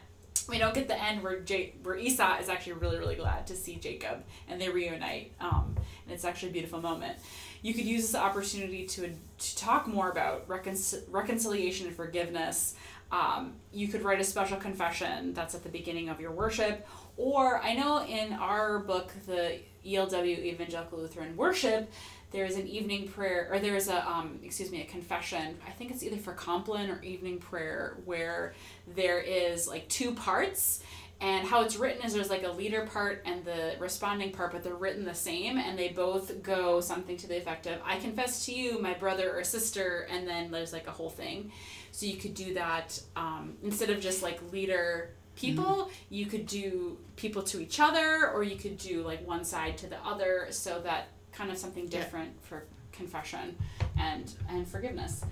[0.49, 3.55] We don't get the end where J- where Esau is actually really really glad to
[3.55, 5.31] see Jacob and they reunite.
[5.39, 5.75] Um,
[6.05, 7.17] and it's actually a beautiful moment.
[7.61, 10.75] You could use this opportunity to to talk more about recon-
[11.09, 12.75] reconciliation and forgiveness.
[13.11, 16.87] Um, you could write a special confession that's at the beginning of your worship.
[17.15, 21.91] Or I know in our book, the ELW Evangelical Lutheran Worship,
[22.33, 25.57] there is an evening prayer, or there is a, um, excuse me, a confession.
[25.65, 28.53] I think it's either for Compline or evening prayer, where
[28.95, 30.83] there is like two parts.
[31.21, 34.61] And how it's written is there's like a leader part and the responding part, but
[34.61, 38.45] they're written the same, and they both go something to the effect of, I confess
[38.47, 41.51] to you, my brother or sister, and then there's like a whole thing.
[41.91, 46.97] So you could do that um, instead of just like leader people, you could do
[47.15, 50.81] people to each other, or you could do like one side to the other, so
[50.81, 51.99] that kind of something Yeah.
[51.99, 53.57] different for confession
[53.97, 55.23] and and forgiveness.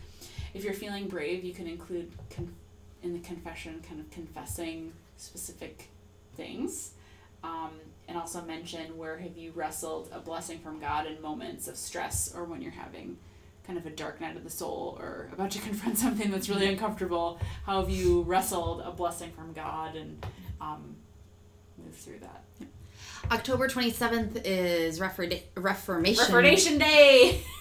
[0.53, 2.53] If you're feeling brave, you can include con-
[3.03, 5.89] in the confession kind of confessing specific
[6.35, 6.91] things.
[7.43, 7.71] Um,
[8.07, 12.33] and also mention where have you wrestled a blessing from God in moments of stress
[12.35, 13.17] or when you're having
[13.65, 16.67] kind of a dark night of the soul or about to confront something that's really
[16.67, 17.39] uncomfortable.
[17.65, 20.23] How have you wrestled a blessing from God and
[20.59, 20.95] um,
[21.77, 22.40] move through that?
[23.29, 26.23] October 27th is Refor- Reformation.
[26.25, 27.43] Reformation Day!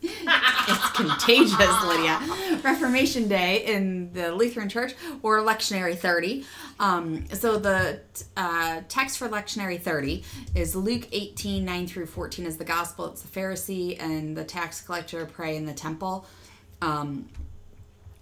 [0.02, 2.20] it's contagious, Lydia.
[2.62, 6.44] Reformation Day in the Lutheran Church or Lectionary 30.
[6.78, 8.00] Um, so the
[8.36, 10.22] uh, text for Lectionary 30
[10.54, 13.06] is Luke 18, 9 through 14 is the gospel.
[13.06, 16.26] It's the Pharisee and the tax collector pray in the temple.
[16.80, 17.28] Um,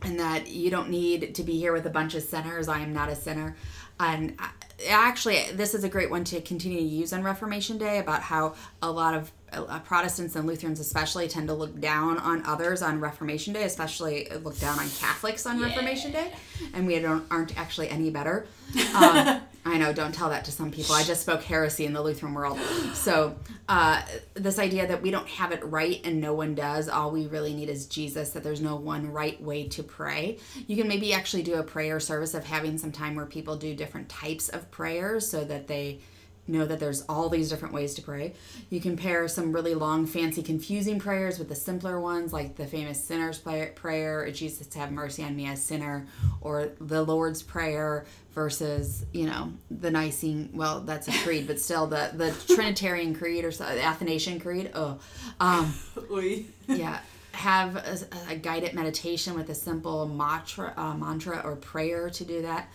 [0.00, 2.68] and that you don't need to be here with a bunch of sinners.
[2.68, 3.54] I am not a sinner.
[4.00, 4.50] And I-
[4.88, 8.54] actually, this is a great one to continue to use on Reformation Day about how
[8.82, 13.00] a lot of uh, Protestants and Lutherans, especially, tend to look down on others on
[13.00, 16.32] Reformation Day, especially look down on Catholics on Reformation Day,
[16.74, 18.46] and we don't aren't actually any better.
[18.96, 20.94] Um, I know, don't tell that to some people.
[20.94, 22.58] I just spoke heresy in the Lutheran world.
[22.94, 23.36] So,
[23.68, 24.02] uh,
[24.34, 27.54] this idea that we don't have it right and no one does, all we really
[27.54, 30.38] need is Jesus, that there's no one right way to pray.
[30.66, 33.74] You can maybe actually do a prayer service of having some time where people do
[33.74, 36.00] different types of prayers so that they
[36.46, 38.34] know that there's all these different ways to pray.
[38.70, 42.66] You can pair some really long, fancy, confusing prayers with the simpler ones, like the
[42.66, 46.06] famous sinner's prayer, Jesus have mercy on me as sinner,
[46.40, 50.50] or the Lord's prayer versus you know the Nicene.
[50.52, 54.70] Well, that's a creed, but still the the Trinitarian creed or so, the Athanasian creed.
[54.74, 54.98] Oh,
[55.40, 55.74] um,
[56.68, 57.00] yeah.
[57.32, 57.98] Have a,
[58.30, 62.72] a guided meditation with a simple mantra, uh, mantra or prayer to do that.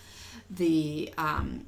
[0.52, 1.66] The um,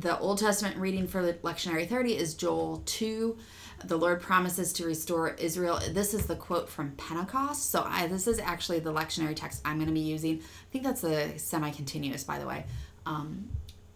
[0.00, 3.36] the Old Testament reading for the lectionary 30 is Joel 2.
[3.84, 5.80] The Lord promises to restore Israel.
[5.90, 7.70] This is the quote from Pentecost.
[7.70, 10.38] So I, this is actually the lectionary text I'm going to be using.
[10.38, 12.64] I think that's a semi-continuous, by the way.
[13.06, 13.48] Um,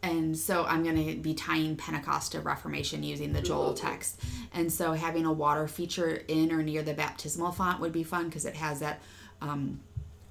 [0.03, 4.21] and so I'm going to be tying Pentecost to Reformation using the Joel text.
[4.53, 8.27] And so having a water feature in or near the baptismal font would be fun
[8.27, 9.01] because it has that
[9.41, 9.81] um,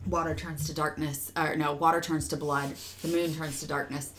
[0.10, 4.12] water turns to darkness, or no, water turns to blood, the moon turns to darkness.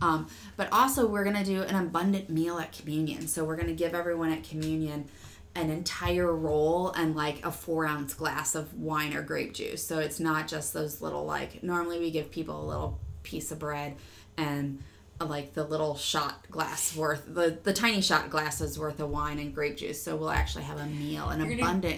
[0.00, 3.26] Um, but also, we're going to do an abundant meal at communion.
[3.26, 5.06] So we're going to give everyone at communion
[5.54, 9.86] an entire roll and like a four ounce glass of wine or grape juice.
[9.86, 13.58] So it's not just those little, like, normally we give people a little piece of
[13.58, 13.96] bread
[14.36, 14.82] and
[15.20, 19.38] uh, like the little shot glass worth the the tiny shot glasses worth of wine
[19.38, 21.48] and grape juice so we'll actually have a meal an You're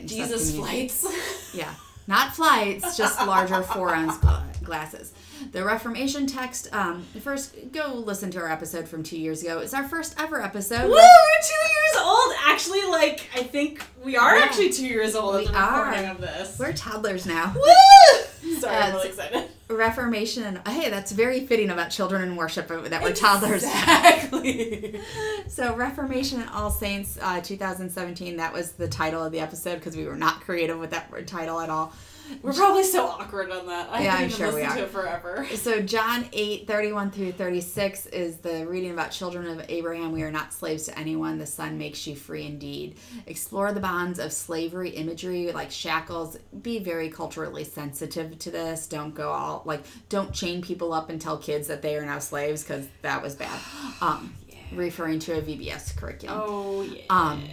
[0.06, 1.06] Jesus flights.
[1.54, 1.72] Yeah,
[2.06, 4.16] not flights, just larger four ounce
[4.62, 5.12] glasses.
[5.52, 6.68] The Reformation text.
[6.72, 9.58] Um, first, go listen to our episode from two years ago.
[9.58, 10.84] It's our first ever episode.
[10.88, 10.94] Woo!
[10.94, 12.32] We're two years old.
[12.46, 14.44] Actually, like I think we are Yeah.
[14.44, 16.10] actually two years old We at the recording are.
[16.12, 16.58] of this.
[16.58, 17.54] We're toddlers now.
[17.54, 18.24] Woo!
[19.68, 23.64] Reformation and hey, that's very fitting about children in worship that were toddlers.
[23.64, 25.00] Exactly.
[25.48, 28.36] So Reformation and All Saints, uh, 2017.
[28.36, 31.60] That was the title of the episode because we were not creative with that title
[31.60, 31.94] at all.
[32.42, 33.88] We're probably so awkward on that.
[33.90, 34.74] I Yeah, I'm sure we are.
[34.76, 35.46] to it forever.
[35.56, 40.12] So John 8, 31 through 36 is the reading about children of Abraham.
[40.12, 41.38] We are not slaves to anyone.
[41.38, 42.96] The Son makes you free indeed.
[43.26, 46.36] Explore the bonds of slavery imagery like shackles.
[46.62, 48.86] Be very culturally sensitive to this.
[48.86, 52.18] Don't go all like don't chain people up and tell kids that they are now
[52.18, 53.58] slaves because that was bad.
[54.00, 54.56] Um, yeah.
[54.72, 56.40] Referring to a VBS curriculum.
[56.44, 57.02] Oh yeah.
[57.10, 57.44] Um,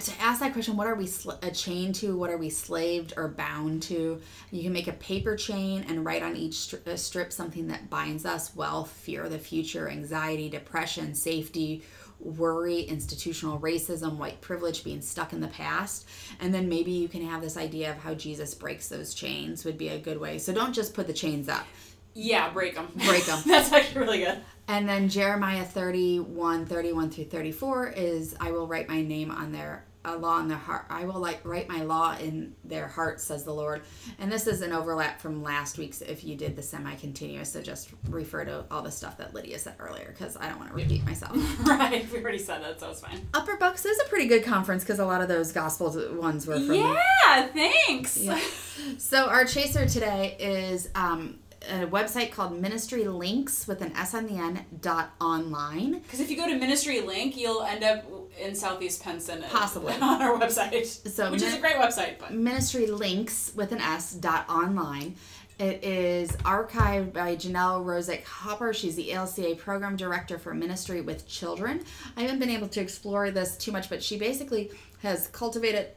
[0.00, 2.16] to ask that question, what are we sl- a chain to?
[2.16, 4.20] What are we slaved or bound to?
[4.50, 7.90] You can make a paper chain and write on each stri- uh, strip something that
[7.90, 11.82] binds us wealth, fear of the future, anxiety, depression, safety,
[12.20, 16.06] worry, institutional racism, white privilege, being stuck in the past.
[16.40, 19.76] And then maybe you can have this idea of how Jesus breaks those chains, would
[19.78, 20.38] be a good way.
[20.38, 21.66] So don't just put the chains up.
[22.14, 22.88] yeah, break them.
[23.06, 23.40] Break them.
[23.46, 24.38] That's actually really good.
[24.68, 29.84] And then Jeremiah 31, 31 through 34 is I will write my name on their
[30.04, 30.86] a law in their heart.
[30.90, 33.82] I will like write my law in their hearts, says the Lord.
[34.18, 37.52] And this is an overlap from last week's if you did the semi-continuous.
[37.52, 40.70] So just refer to all the stuff that Lydia said earlier because I don't want
[40.70, 41.36] to repeat myself.
[41.66, 42.10] right.
[42.10, 43.28] We already said that, so it's fine.
[43.32, 46.54] Upper Bucks is a pretty good conference because a lot of those gospel ones were
[46.54, 47.46] from Yeah.
[47.48, 48.16] Thanks.
[48.18, 48.40] Yeah.
[48.98, 51.38] So our chaser today is um,
[51.68, 56.00] a website called Ministry Links with an S on the end dot online.
[56.00, 58.04] Because if you go to Ministry Link, you'll end up
[58.40, 59.44] in Southeast Penson.
[59.50, 59.94] Possibly.
[60.00, 60.86] on our website.
[61.08, 65.16] So which is a great website, but ministry links with an S dot online.
[65.58, 68.72] It is archived by Janelle Rosick Hopper.
[68.72, 71.84] She's the ELCA program director for ministry with children.
[72.16, 75.88] I haven't been able to explore this too much, but she basically has cultivated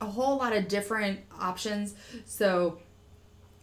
[0.00, 1.94] a whole lot of different options.
[2.24, 2.78] So,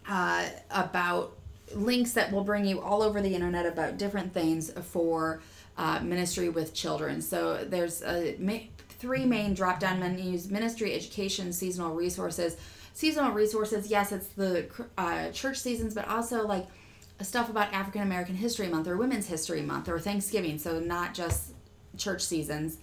[0.07, 1.37] uh, about
[1.75, 5.41] links that will bring you all over the internet about different things for
[5.77, 7.21] uh, ministry with children.
[7.21, 12.57] So there's a, ma- three main drop down menus ministry, education, seasonal resources.
[12.93, 16.67] Seasonal resources, yes, it's the uh, church seasons, but also like
[17.21, 20.59] stuff about African American History Month or Women's History Month or Thanksgiving.
[20.59, 21.53] So not just
[21.97, 22.77] church seasons.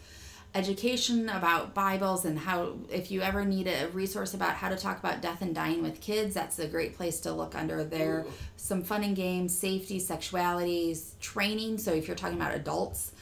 [0.53, 4.99] Education about Bibles and how, if you ever need a resource about how to talk
[4.99, 8.27] about death and dying with kids, that's a great place to look under there.
[8.57, 11.79] Some fun and games, safety, sexualities, training.
[11.79, 13.13] So if you're talking about adults,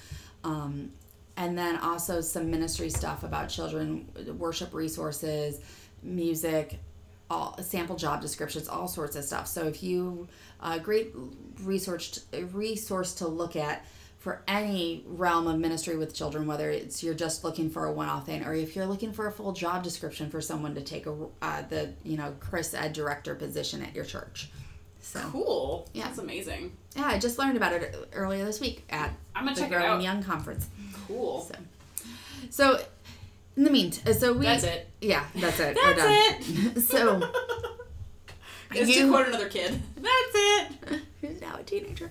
[0.42, 0.90] um,
[1.36, 4.08] and then also some ministry stuff about children,
[4.38, 5.60] worship resources,
[6.02, 6.78] music,
[7.30, 9.46] all sample job descriptions, all sorts of stuff.
[9.46, 10.28] So if you
[10.62, 11.12] a great
[11.62, 12.20] research
[12.52, 13.84] resource to look at
[14.28, 18.26] for any realm of ministry with children, whether it's you're just looking for a one-off
[18.26, 21.14] thing, or if you're looking for a full job description for someone to take a
[21.40, 24.50] uh, the you know Chris Ed director position at your church.
[25.00, 25.88] So cool.
[25.94, 26.04] Yeah.
[26.04, 26.76] That's amazing.
[26.94, 30.02] yeah, I just learned about it earlier this week at I'm gonna the check Growing.
[30.02, 30.68] Young conference.
[31.06, 31.40] Cool.
[31.40, 31.54] So,
[32.50, 32.80] so
[33.56, 34.90] in the meantime, so we That's it.
[35.00, 35.74] Yeah, that's it.
[35.82, 36.76] We're That's done.
[36.76, 36.82] it.
[36.82, 37.32] So
[38.72, 39.80] It's to quote another kid.
[39.96, 41.00] That's it.
[41.20, 42.10] who's now a teenager.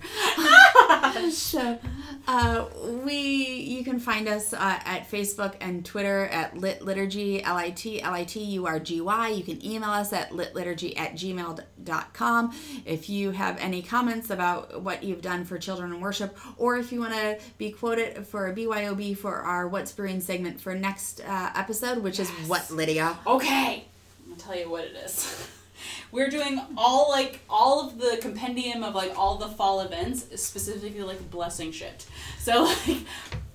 [1.30, 1.78] so
[2.26, 2.66] uh,
[3.04, 7.70] we you can find us uh, at Facebook and Twitter at lit liturgy l i
[7.70, 9.28] t l i t u r g y.
[9.28, 12.54] You can email us at litliturgy at gmail.com
[12.84, 16.92] if you have any comments about what you've done for children in worship, or if
[16.92, 21.20] you want to be quoted for a BYOB for our What's Brewing segment for next
[21.20, 23.18] uh, episode, which is what Lydia.
[23.26, 23.84] Okay.
[24.24, 25.48] I'm gonna tell you what it is.
[26.12, 31.02] We're doing all like all of the compendium of like all the fall events, specifically
[31.02, 32.06] like blessing shit.
[32.38, 32.98] So like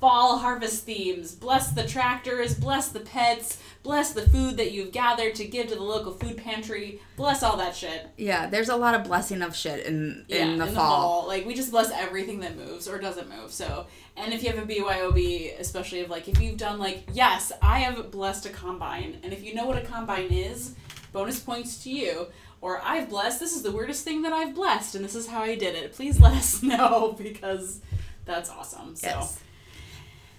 [0.04, 5.34] fall harvest themes, bless the tractors, bless the pets, bless the food that you've gathered
[5.36, 8.10] to give to the local food pantry, bless all that shit.
[8.18, 11.26] Yeah, there's a lot of blessing of shit in Yeah, in the fall.
[11.26, 13.52] Like we just bless everything that moves or doesn't move.
[13.54, 17.54] So, and if you have a BYOB, especially of like if you've done like yes,
[17.62, 20.76] I have blessed a combine, and if you know what a combine is,
[21.14, 22.28] bonus points to you.
[22.60, 23.40] Or I've blessed.
[23.40, 25.94] This is the weirdest thing that I've blessed, and this is how I did it.
[25.94, 27.80] Please let us know because
[28.26, 28.96] that's awesome.
[28.96, 29.08] So.
[29.08, 29.40] Yes.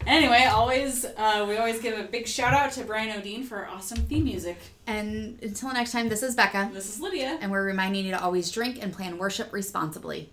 [0.06, 3.98] Anyway, always uh, we always give a big shout out to Brian Odine for awesome
[4.02, 4.58] theme music.
[4.86, 7.38] And until next time, this is Becca, This is Lydia.
[7.40, 10.30] and we're reminding you to always drink and plan worship responsibly.